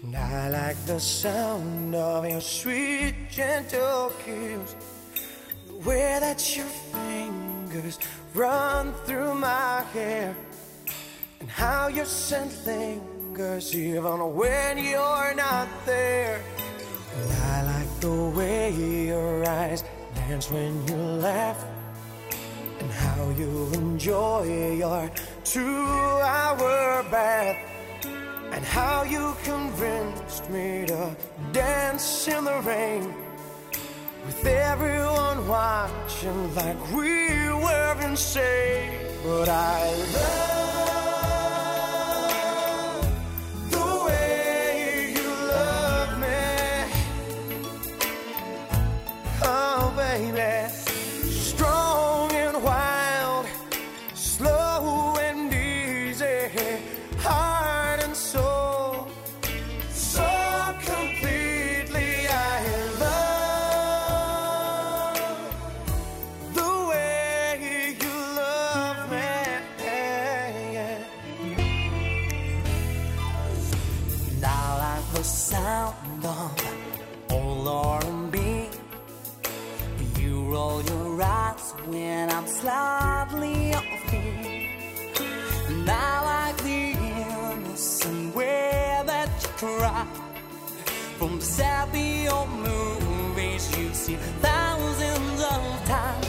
[0.04, 4.76] And I like the sound of your sweet, gentle kiss.
[5.68, 7.98] The way that your fingers
[8.36, 10.36] run through my hair.
[11.40, 16.44] And how your scent lingers even when you're not there.
[17.16, 18.72] And I like the way
[19.08, 19.84] your eyes
[20.14, 21.77] dance when you laugh.
[22.80, 25.12] And how you enjoy your
[25.44, 25.86] two
[26.22, 27.58] hour bath.
[28.52, 31.16] And how you convinced me to
[31.52, 33.14] dance in the rain.
[34.26, 38.92] With everyone watching like we were insane.
[39.24, 41.08] But I love
[43.72, 46.40] the way you love me.
[49.44, 50.67] Oh, baby.
[82.68, 84.70] gladly of me.
[85.86, 86.92] Now I like the
[87.54, 90.06] innocent way that you cry.
[91.18, 91.96] From the sad
[92.30, 96.27] old movies you see thousands of times.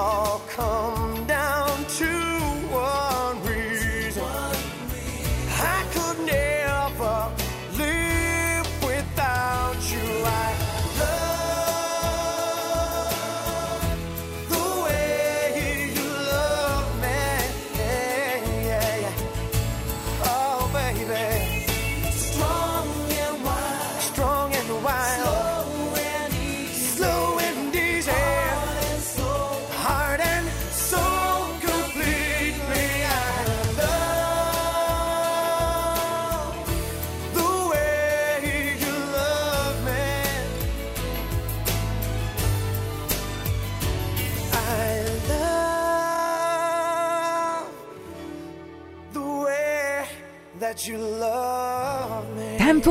[0.00, 0.99] All come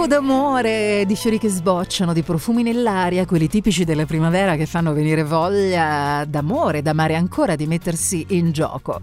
[0.10, 5.24] d'amore, di fiori che sbocciano, di profumi nell'aria, quelli tipici della primavera che fanno venire
[5.24, 9.00] voglia d'amore, d'amare ancora, di mettersi in gioco.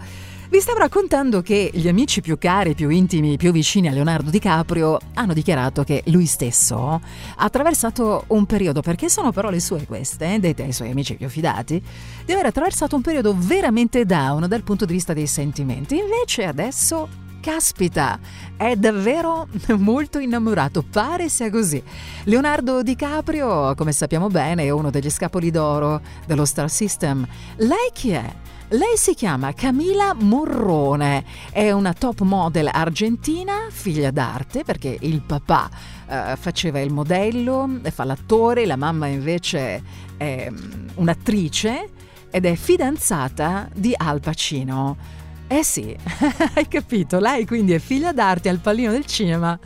[0.49, 4.99] Vi stavo raccontando che gli amici più cari, più intimi, più vicini a Leonardo DiCaprio
[5.15, 7.01] hanno dichiarato che lui stesso ha
[7.37, 11.81] attraversato un periodo, perché sono parole sue queste, eh, dette ai suoi amici più fidati,
[12.25, 15.99] di aver attraversato un periodo veramente down dal punto di vista dei sentimenti.
[15.99, 18.19] Invece adesso Caspita,
[18.57, 19.47] è davvero
[19.79, 21.81] molto innamorato, pare sia così.
[22.25, 27.25] Leonardo DiCaprio, come sappiamo bene, è uno degli scapoli d'oro dello Star System.
[27.59, 28.35] Lei chi è?
[28.71, 35.71] Lei si chiama Camila Morrone, è una top model argentina, figlia d'arte perché il papà
[36.09, 39.85] eh, faceva il modello, fa l'attore, la mamma invece
[40.17, 41.91] è mm, un'attrice
[42.29, 45.16] ed è fidanzata di Al Pacino.
[45.49, 45.97] Eh sì,
[46.55, 49.57] hai capito, lei quindi è figlia d'arte al pallino del cinema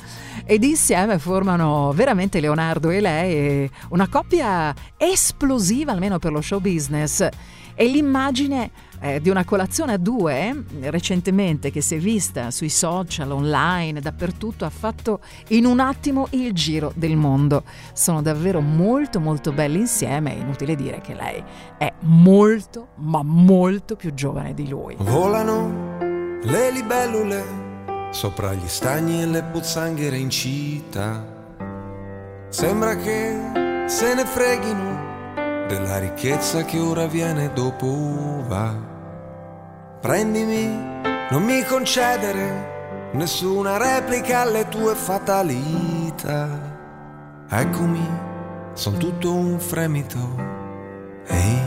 [0.44, 7.27] ed insieme formano veramente Leonardo e lei una coppia esplosiva almeno per lo show business
[7.81, 8.70] e l'immagine
[9.01, 14.66] eh, di una colazione a due recentemente che si è vista sui social, online, dappertutto,
[14.66, 17.65] ha fatto in un attimo il giro del mondo.
[17.94, 21.43] Sono davvero molto molto belli insieme, è inutile dire che lei
[21.78, 24.97] è molto ma molto più giovane di lui.
[24.98, 25.97] Volano
[26.43, 27.44] le libellule
[28.11, 31.24] sopra gli stagni e le pozzanghere in città.
[32.51, 35.09] Sembra che se ne freghino
[35.70, 38.74] della ricchezza che ora viene dopo va.
[40.01, 40.66] Prendimi,
[41.30, 46.48] non mi concedere nessuna replica alle tue fatalità.
[47.48, 48.05] Eccomi,
[48.72, 50.18] son tutto un fremito.
[51.26, 51.60] Ehi.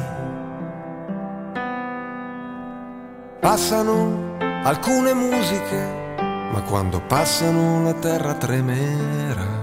[3.39, 6.15] Passano alcune musiche,
[6.51, 9.61] ma quando passano la terra tremerà.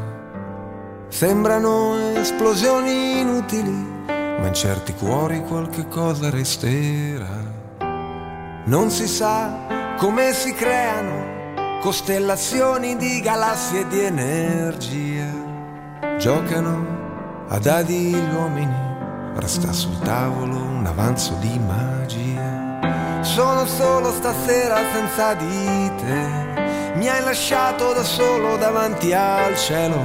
[1.09, 4.00] Sembrano esplosioni inutili,
[4.41, 7.59] ma in certi cuori qualche cosa resterà.
[8.65, 15.49] Non si sa come si creano costellazioni di galassie di energia.
[16.19, 16.99] Giocano
[17.49, 18.77] a dadi gli uomini,
[19.35, 23.21] resta sul tavolo un avanzo di magia.
[23.23, 30.01] Sono solo stasera senza di te, mi hai lasciato da solo davanti al cielo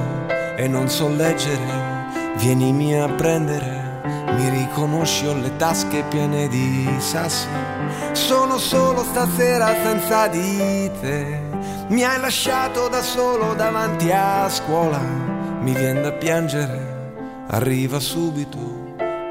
[0.57, 2.03] e non so leggere,
[2.35, 3.84] vienimi a prendere.
[4.33, 7.47] Mi riconosci, ho le tasche piene di sassi.
[8.11, 11.39] Sono solo stasera senza di te.
[11.87, 14.99] Mi hai lasciato da solo davanti a scuola.
[14.99, 18.57] Mi viene da piangere, arriva subito.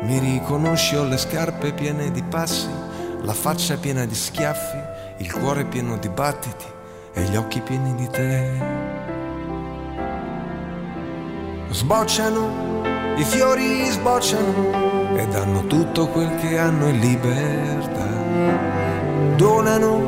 [0.02, 2.68] Mi riconosci, ho le scarpe piene di passi.
[3.22, 4.78] La faccia piena di schiaffi,
[5.18, 6.66] il cuore pieno di battiti
[7.14, 8.82] e gli occhi pieni di te.
[11.70, 12.73] Sbocciano,
[13.16, 18.06] i fiori sbocciano e danno tutto quel che hanno in libertà.
[19.36, 19.98] Donano,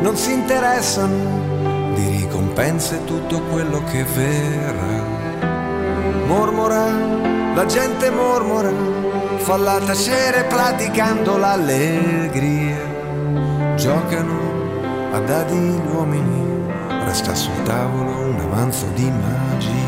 [0.00, 5.04] non si interessano di ricompense tutto quello che verrà.
[6.26, 6.86] Mormora,
[7.54, 8.70] la gente mormora,
[9.38, 12.94] falla tacere praticando l'allegria.
[13.76, 14.38] Giocano
[15.12, 16.72] a dadi gli uomini,
[17.04, 19.85] resta sul tavolo un avanzo di magia.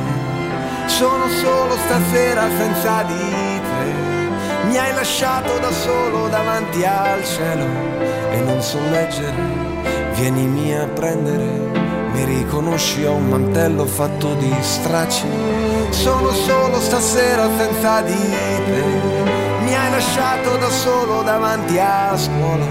[0.98, 4.66] Sono solo stasera senza di te.
[4.66, 7.66] Mi hai lasciato da solo davanti al cielo
[8.32, 9.32] e non so leggere.
[10.14, 11.44] Vienimi a prendere.
[12.10, 15.28] Mi riconosci ho un mantello fatto di stracci.
[15.90, 18.30] Sono solo stasera senza di
[18.66, 18.82] te.
[19.62, 22.66] Mi hai lasciato da solo davanti a scuola.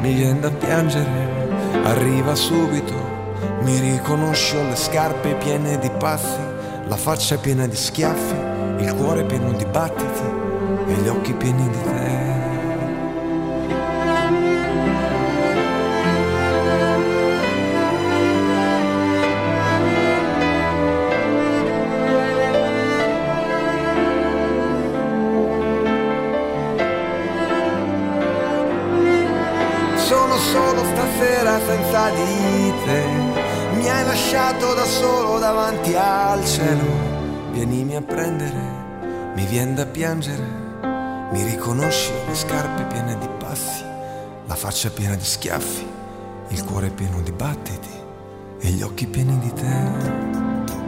[0.00, 1.56] Mi viene da piangere.
[1.82, 2.94] Arriva subito.
[3.62, 6.47] Mi riconosci le scarpe piene di passi
[6.88, 10.22] la faccia piena di schiaffi, il cuore pieno di battiti
[10.86, 12.26] e gli occhi pieni di te.
[29.96, 33.27] Sono solo stasera senza di te.
[33.98, 37.50] Hai lasciato da solo davanti al cielo.
[37.50, 40.46] Vienimi a prendere, mi vien da piangere.
[41.32, 43.82] Mi riconosci le scarpe piene di passi,
[44.46, 45.84] la faccia piena di schiaffi,
[46.46, 47.90] il cuore pieno di battiti
[48.60, 50.87] e gli occhi pieni di te.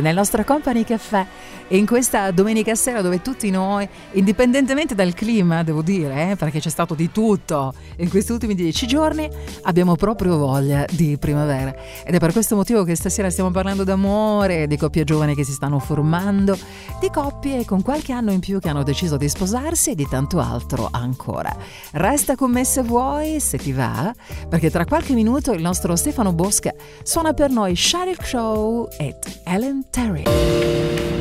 [0.00, 1.26] Nel nostro Company Caffè.
[1.72, 6.68] In questa domenica sera dove tutti noi, indipendentemente dal clima, devo dire, eh, perché c'è
[6.68, 9.26] stato di tutto in questi ultimi dieci giorni,
[9.62, 11.74] abbiamo proprio voglia di primavera.
[12.04, 15.52] Ed è per questo motivo che stasera stiamo parlando d'amore, di coppie giovani che si
[15.52, 16.58] stanno formando,
[17.00, 20.40] di coppie con qualche anno in più che hanno deciso di sposarsi e di tanto
[20.40, 21.56] altro ancora.
[21.92, 24.12] Resta con me se vuoi, se ti va,
[24.46, 29.86] perché tra qualche minuto il nostro Stefano Bosca suona per noi Sheryl Crow e Ellen
[29.88, 31.11] Terry.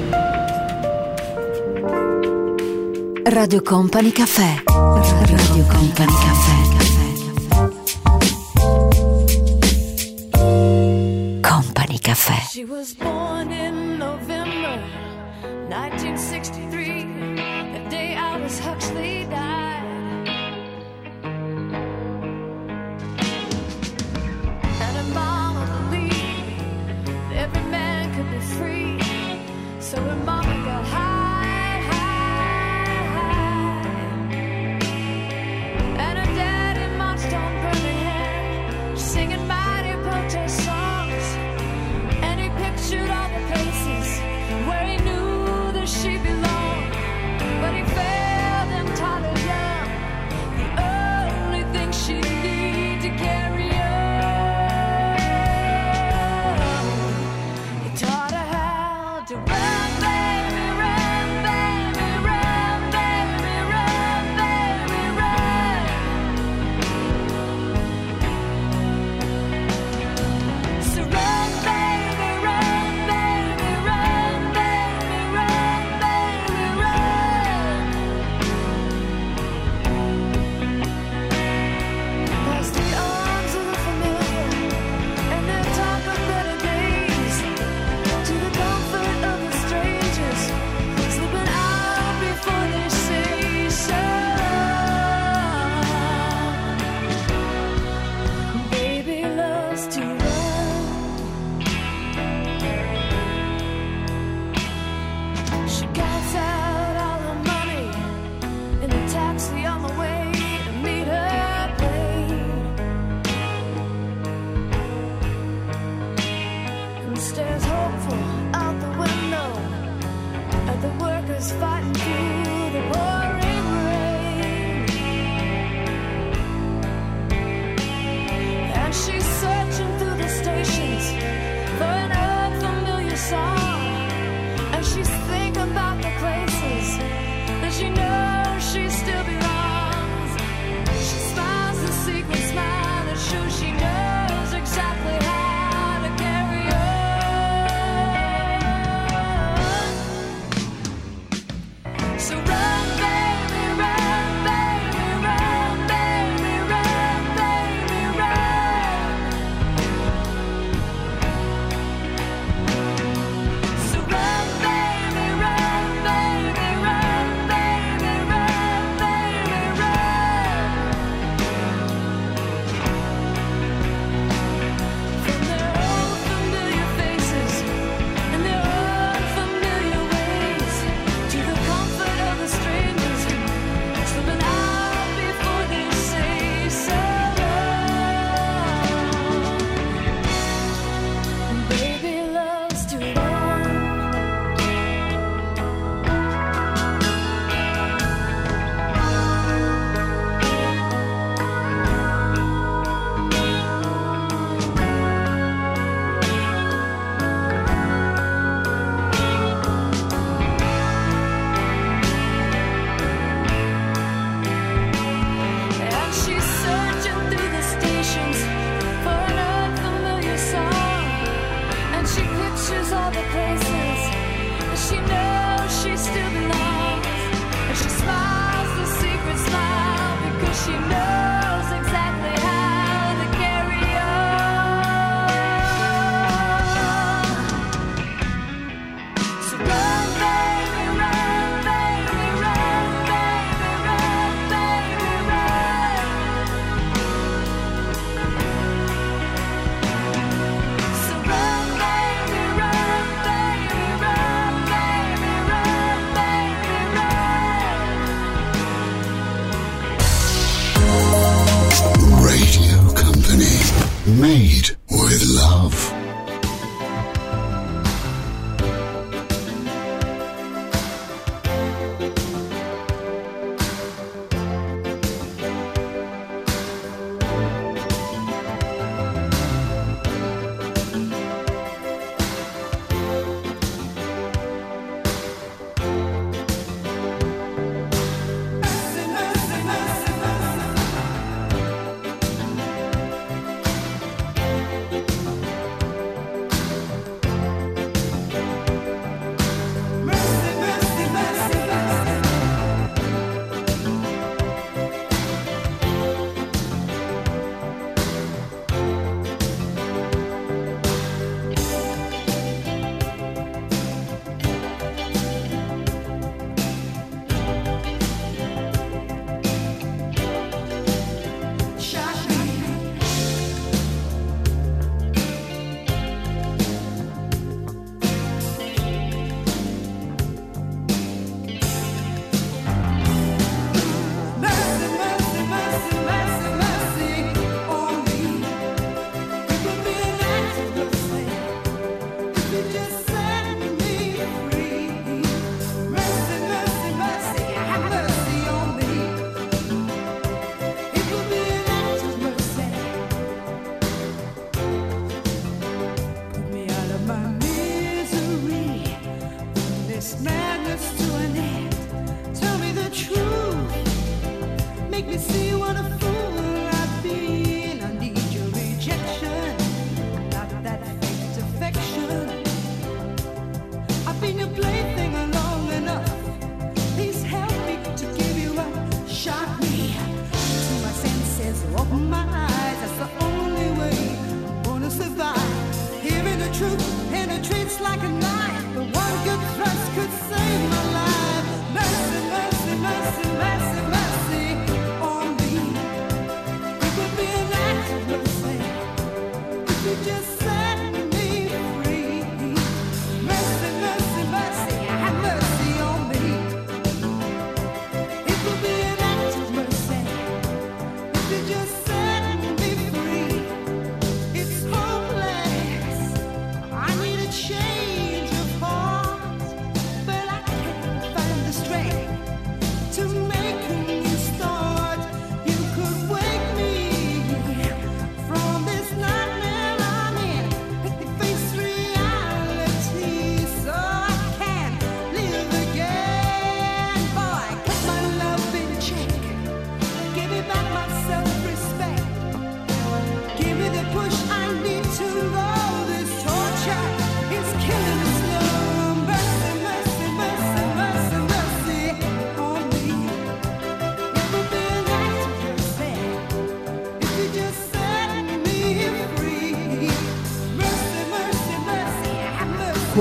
[3.24, 4.64] Radio Company Caffè.
[4.66, 6.70] Radio Company Caffè.
[11.42, 12.42] Company Caffè.
[12.50, 14.82] She was born in November
[15.70, 17.06] 1963,
[17.74, 20.28] the day Aldous Huxley died.
[24.80, 29.00] And her mama believed every man could be free.
[29.80, 30.61] So her mama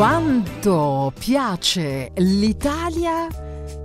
[0.00, 3.26] Quanto piace l'Italia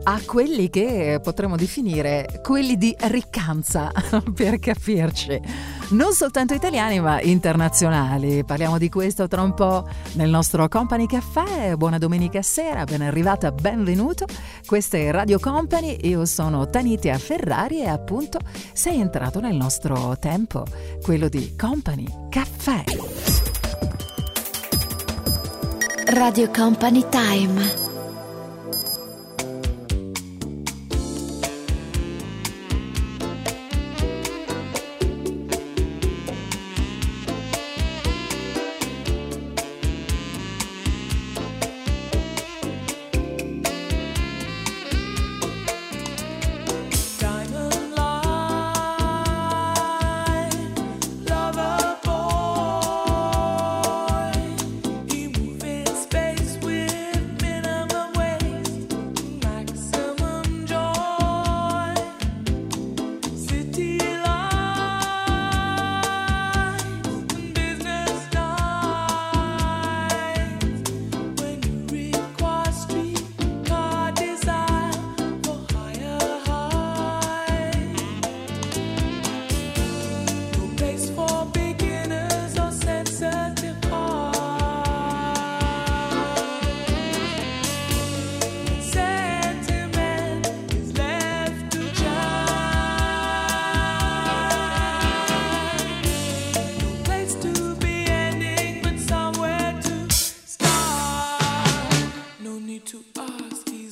[0.03, 3.91] a quelli che potremmo definire quelli di riccanza,
[4.33, 5.37] per capirci.
[5.89, 8.45] Non soltanto italiani, ma internazionali.
[8.45, 11.75] Parliamo di questo tra un po' nel nostro Company Caffè.
[11.75, 14.25] Buona domenica sera, ben arrivata, benvenuto.
[14.65, 18.39] Questa è Radio Company, io sono Tanitia Ferrari e appunto
[18.71, 20.63] sei entrato nel nostro tempo,
[21.01, 22.83] quello di Company Caffè.
[26.07, 27.84] Radio Company Time.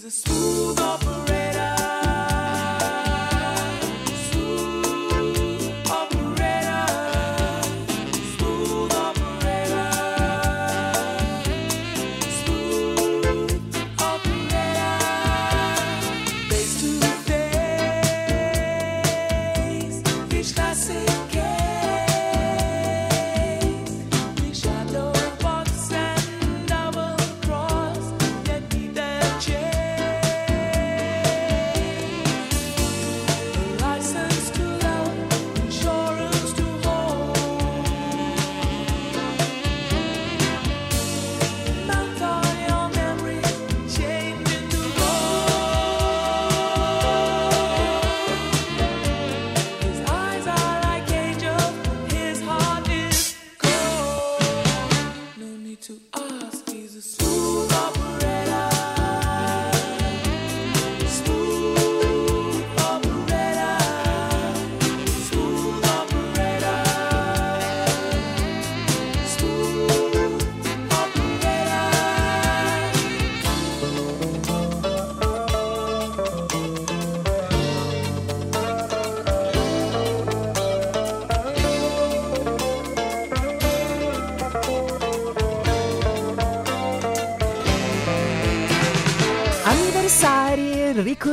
[0.05, 1.12] a smooth opera.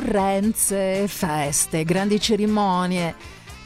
[0.01, 3.15] ricorrenze, feste, grandi cerimonie.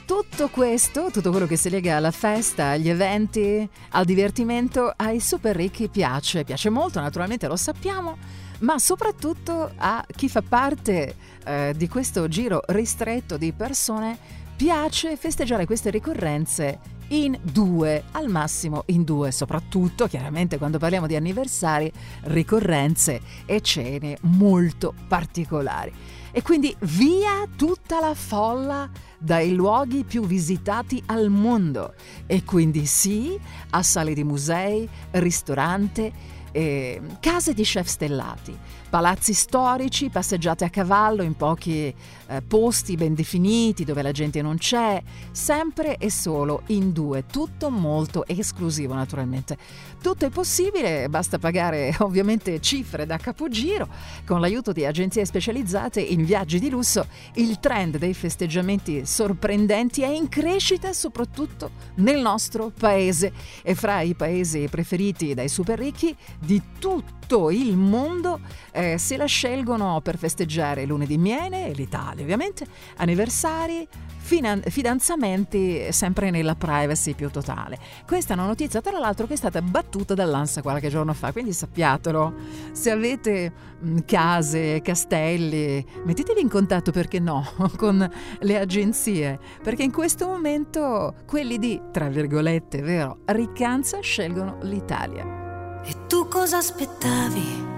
[0.04, 5.54] Tutto questo, tutto quello che si lega alla festa, agli eventi, al divertimento, ai super
[5.54, 8.18] ricchi piace, piace molto, naturalmente lo sappiamo,
[8.60, 14.18] ma soprattutto a chi fa parte eh, di questo giro ristretto di persone
[14.56, 21.16] piace festeggiare queste ricorrenze in due, al massimo in due, soprattutto chiaramente quando parliamo di
[21.16, 21.90] anniversari,
[22.24, 25.92] ricorrenze e cene molto particolari.
[26.36, 31.94] E quindi via tutta la folla dai luoghi più visitati al mondo.
[32.26, 33.38] E quindi sì
[33.70, 36.12] a sale di musei, ristorante,
[36.50, 38.56] eh, case di chef stellati,
[38.88, 41.92] palazzi storici, passeggiate a cavallo in pochi
[42.26, 45.02] eh, posti ben definiti dove la gente non c'è,
[45.32, 49.56] sempre e solo in due, tutto molto esclusivo naturalmente.
[50.04, 53.88] Tutto è possibile, basta pagare ovviamente cifre da capogiro,
[54.26, 57.06] con l'aiuto di agenzie specializzate in viaggi di lusso,
[57.36, 63.32] il trend dei festeggiamenti sorprendenti è in crescita soprattutto nel nostro paese.
[63.62, 68.40] E fra i paesi preferiti dai super ricchi di tutto il mondo
[68.72, 72.66] eh, se la scelgono per festeggiare lune di miele, l'Italia ovviamente,
[72.96, 73.88] anniversari,
[74.24, 77.78] finan- fidanzamenti sempre nella privacy più totale.
[78.06, 81.52] Questa è una notizia tra l'altro che è stata battuta dall'ANSA qualche giorno fa, quindi
[81.52, 82.34] sappiatelo.
[82.72, 87.46] Se avete mh, case, castelli, mettetevi in contatto perché no
[87.76, 88.10] con
[88.40, 95.82] le agenzie, perché in questo momento quelli di, tra virgolette, vero, riccanza scelgono l'Italia.
[95.84, 97.72] E tu cosa aspettavi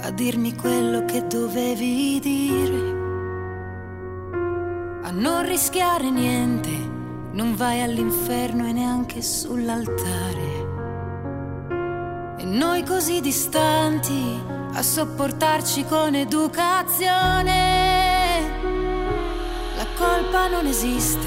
[0.00, 3.11] a dirmi quello che dovevi dire?
[5.04, 6.70] A non rischiare niente,
[7.32, 10.50] non vai all'inferno e neanche sull'altare.
[12.38, 14.40] E noi così distanti
[14.74, 17.50] a sopportarci con educazione.
[19.76, 21.26] La colpa non esiste,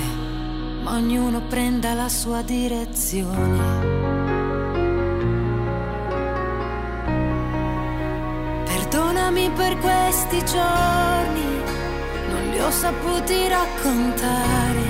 [0.81, 3.93] ma ognuno prenda la sua direzione.
[8.63, 11.54] Perdonami per questi giorni,
[12.55, 14.83] li ho saputi raccontare.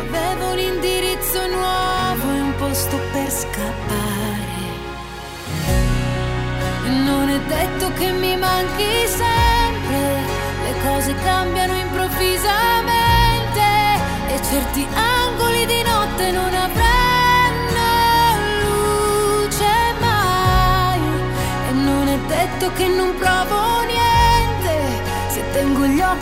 [0.00, 4.58] Avevo un indirizzo nuovo e un posto per scappare.
[7.04, 8.92] Non è detto che mi manchi
[9.22, 10.02] sempre,
[10.64, 13.68] le cose cambiano improvvisamente
[14.32, 17.88] e certi angoli di notte non avranno
[18.62, 19.74] luce.
[21.68, 23.89] E non è detto che non provo niente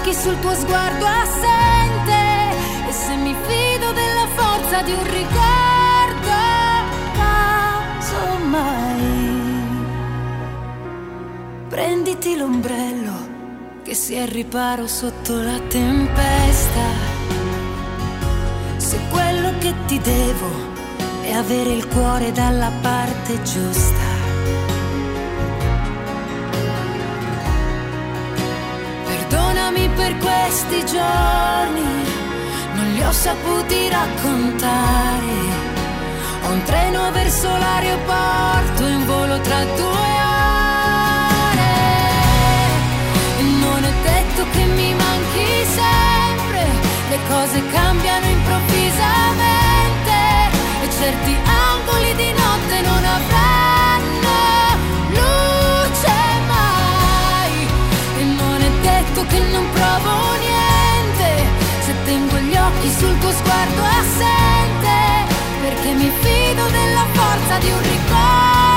[0.08, 2.56] occhi sul tuo sguardo assente
[2.88, 6.30] e se mi fido della forza di un ricordo
[7.98, 8.96] casomai.
[11.68, 13.36] Prenditi l'ombrello
[13.82, 17.16] che si è al riparo sotto la tempesta.
[18.76, 20.76] Se quello che ti devo
[21.22, 24.07] è avere il cuore dalla parte giusta.
[30.58, 31.86] Questi giorni,
[32.74, 35.36] non li ho saputi raccontare.
[36.42, 40.10] Ho un treno verso l'aeroporto in volo tra due
[41.46, 41.74] ore.
[43.60, 46.66] Non è detto che mi manchi sempre,
[47.10, 50.16] le cose cambiano improvvisamente
[50.82, 51.36] e certi
[51.70, 53.17] angoli di notte non avranno
[59.18, 61.46] è detto che non provo niente
[61.80, 67.82] se tengo gli occhi sul tuo sguardo assente, perché mi fido della forza di un
[67.82, 68.67] ricordo.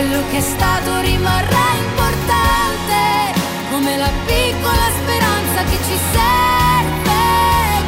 [0.00, 3.38] Quello che è stato rimarrà importante,
[3.70, 7.20] come la piccola speranza che ci serve,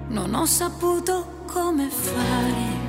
[0.08, 2.79] non ho saputo come fare.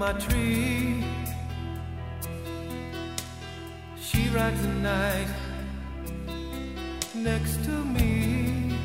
[0.00, 1.04] my tree.
[4.00, 5.28] She rides the night
[7.14, 8.78] next to me.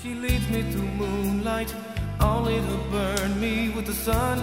[0.00, 1.74] She leads me through moonlight,
[2.20, 4.38] only to burn me with the sun.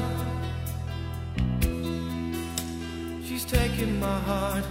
[3.25, 4.65] She's taking my heart,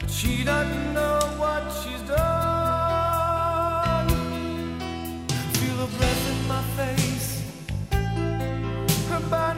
[0.00, 4.08] but she doesn't know what she's done.
[5.58, 7.11] Feel her breath in my face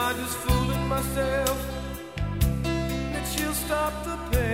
[0.00, 1.58] Am I just fooling myself
[2.64, 4.49] that she'll stop the pain?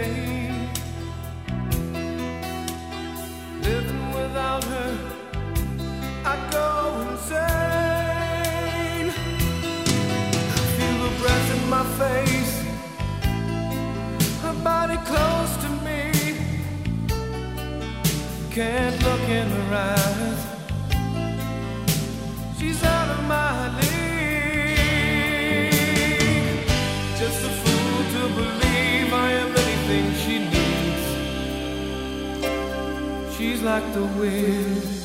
[33.66, 34.95] like the wind.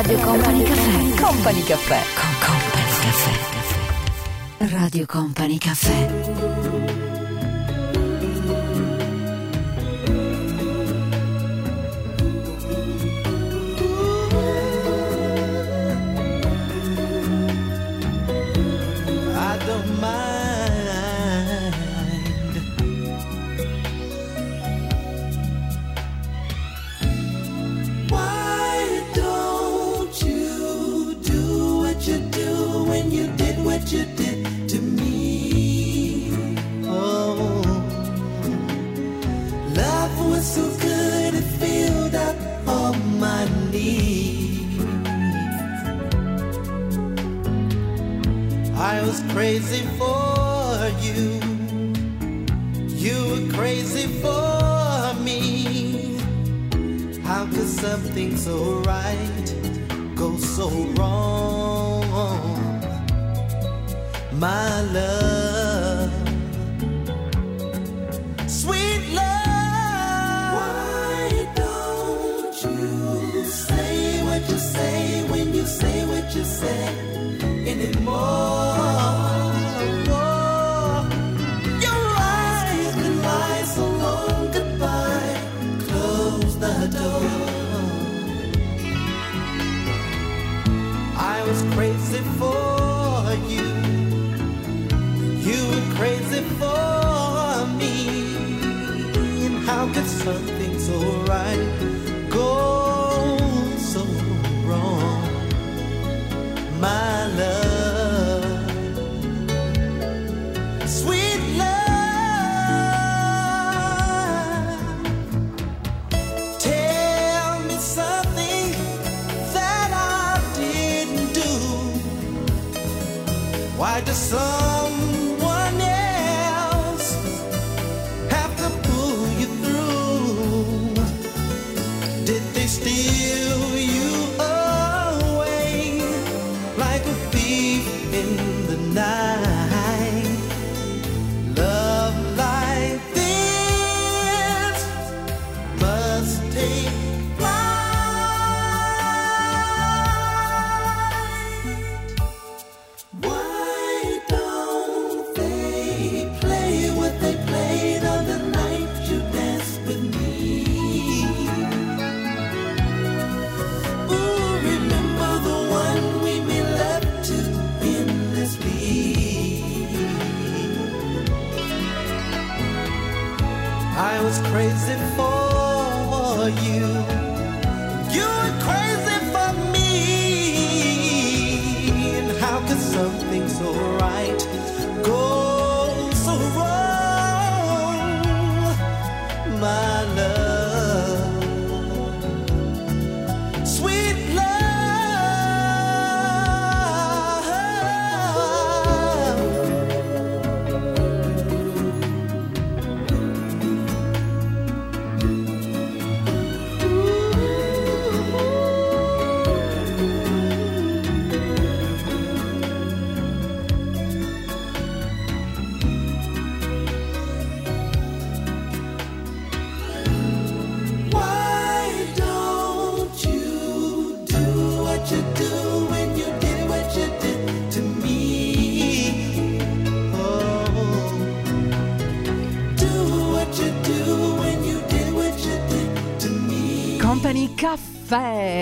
[0.00, 1.20] Radio Company Caffè.
[1.20, 2.00] Company Caffè.
[2.14, 4.76] Con Company Caffè.
[4.76, 7.07] Radio Company Caffè.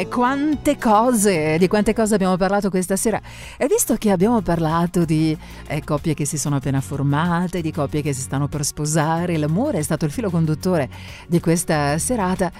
[0.04, 3.18] Quante cose, di quante cose abbiamo parlato questa sera.
[3.56, 5.36] E visto che abbiamo parlato di
[5.68, 9.78] eh, coppie che si sono appena formate, di coppie che si stanno per sposare, l'amore
[9.78, 10.88] è stato il filo conduttore
[11.26, 12.52] di questa serata.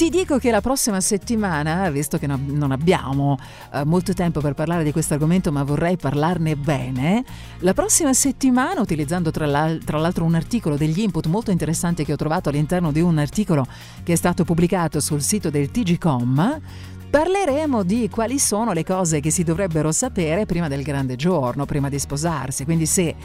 [0.00, 3.36] Ti dico che la prossima settimana, visto che no- non abbiamo
[3.70, 7.22] eh, molto tempo per parlare di questo argomento, ma vorrei parlarne bene,
[7.58, 12.14] la prossima settimana, utilizzando tra, l'al- tra l'altro un articolo degli input molto interessanti che
[12.14, 13.66] ho trovato all'interno di un articolo
[14.02, 16.60] che è stato pubblicato sul sito del TGCOM,
[17.10, 21.88] Parleremo di quali sono le cose che si dovrebbero sapere prima del grande giorno, prima
[21.88, 22.62] di sposarsi.
[22.62, 23.16] Quindi se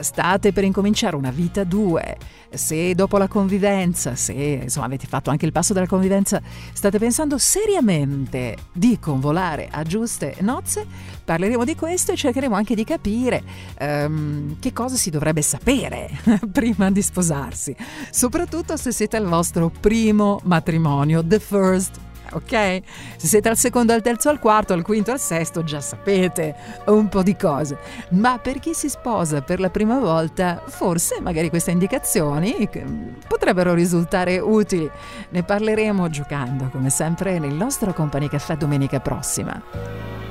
[0.00, 2.16] state per incominciare una vita due,
[2.50, 6.40] se dopo la convivenza, se insomma avete fatto anche il passo della convivenza,
[6.72, 10.86] state pensando seriamente di convolare a giuste nozze,
[11.24, 13.42] parleremo di questo e cercheremo anche di capire
[13.78, 16.10] ehm, che cosa si dovrebbe sapere
[16.50, 17.74] prima di sposarsi,
[18.10, 21.98] soprattutto se siete al vostro primo matrimonio, the first
[22.32, 22.80] ok?
[23.16, 26.54] Se siete al secondo, al terzo, al quarto, al quinto, al sesto, già sapete
[26.86, 27.78] un po' di cose.
[28.10, 32.84] Ma per chi si sposa per la prima volta, forse magari queste indicazioni che
[33.26, 34.90] potrebbero risultare utili.
[35.30, 40.21] Ne parleremo giocando, come sempre, nel nostro Company Caffè domenica prossima.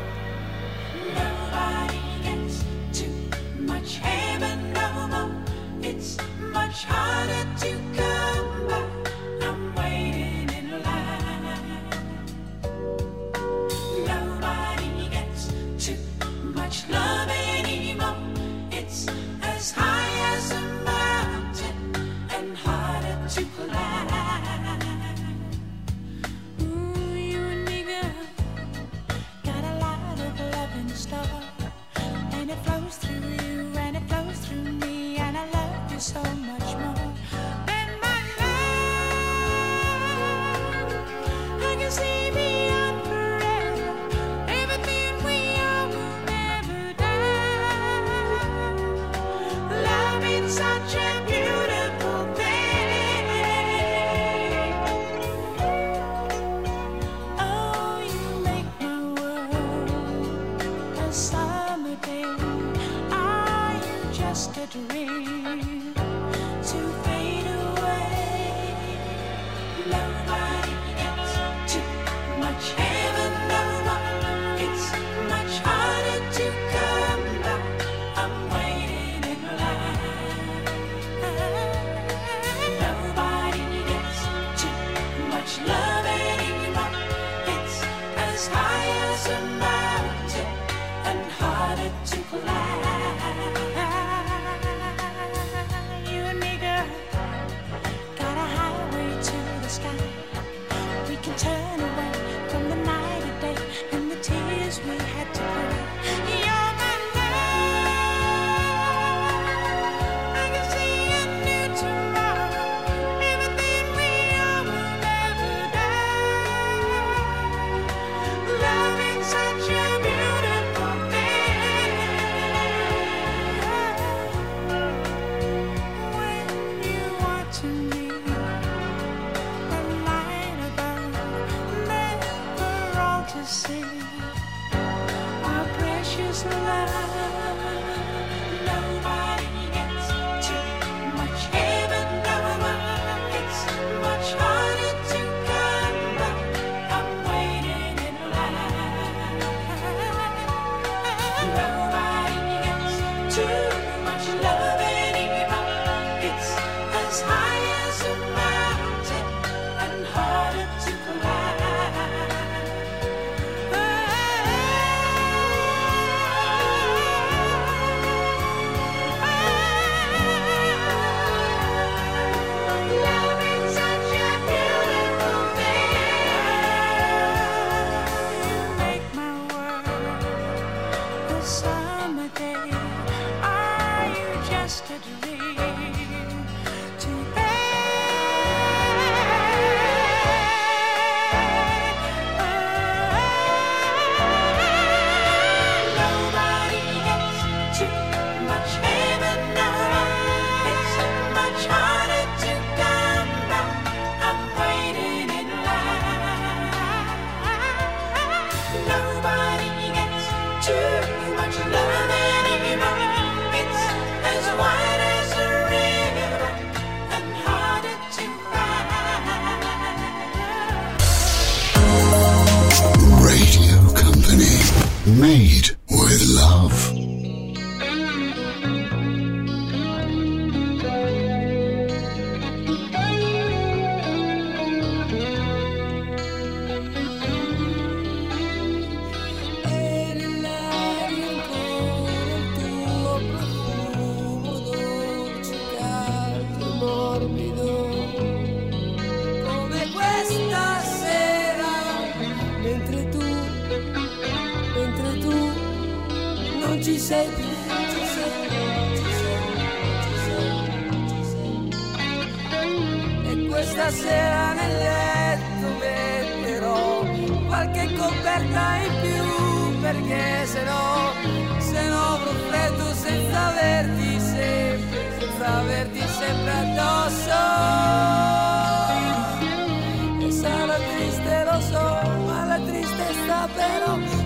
[50.51, 51.20] Such a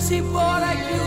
[0.06, 1.05] si può racchiudere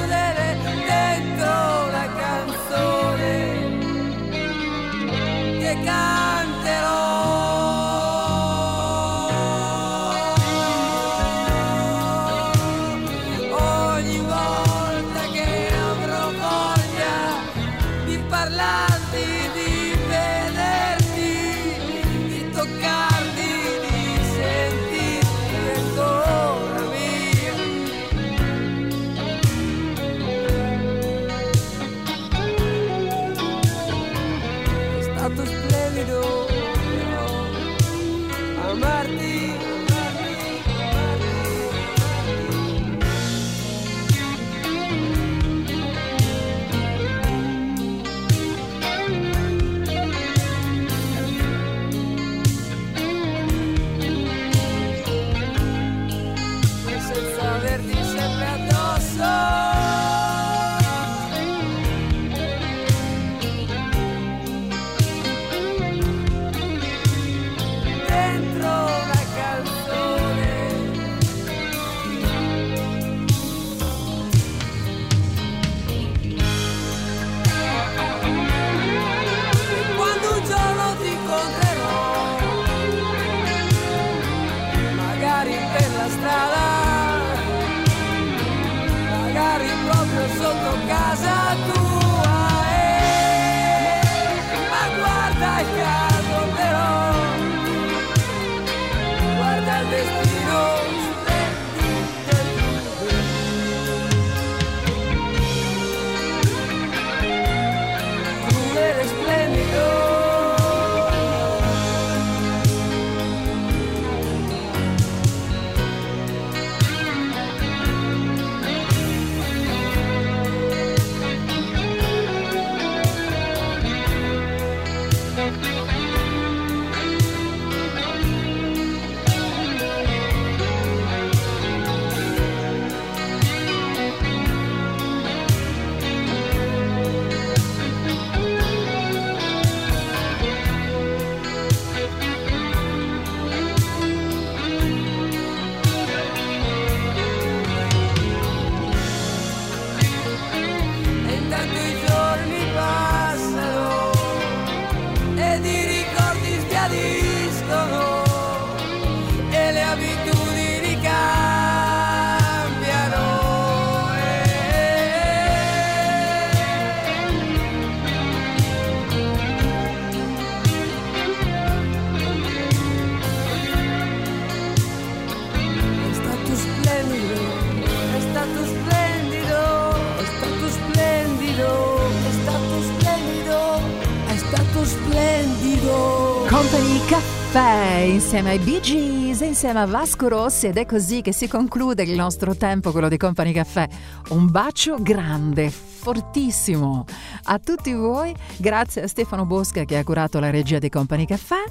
[188.30, 192.14] insieme ai Bee Gees, insieme a Vasco Rossi ed è così che si conclude il
[192.14, 193.88] nostro tempo, quello di Company Caffè.
[194.28, 197.06] Un bacio grande, fortissimo
[197.44, 201.62] a tutti voi, grazie a Stefano Bosca che ha curato la regia di Company Caffè.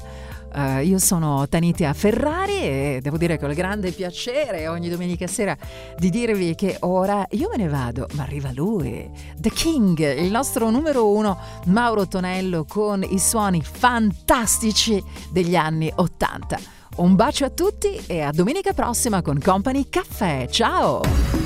[0.58, 5.28] Eh, io sono Tanitia Ferrari e devo dire che ho il grande piacere ogni domenica
[5.28, 5.56] sera
[6.00, 9.08] di dirvi che ora io me ne vado, ma arriva lui,
[9.38, 16.60] The King, il nostro numero uno, Mauro Tonello con i suoni fantastici degli anni 80.
[16.96, 20.48] Un bacio a tutti e a domenica prossima con Company Caffè.
[20.50, 21.02] Ciao!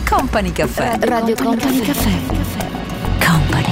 [0.07, 0.97] Company Caffè.
[1.01, 2.17] Radio Company Caffè.
[3.19, 3.71] Company.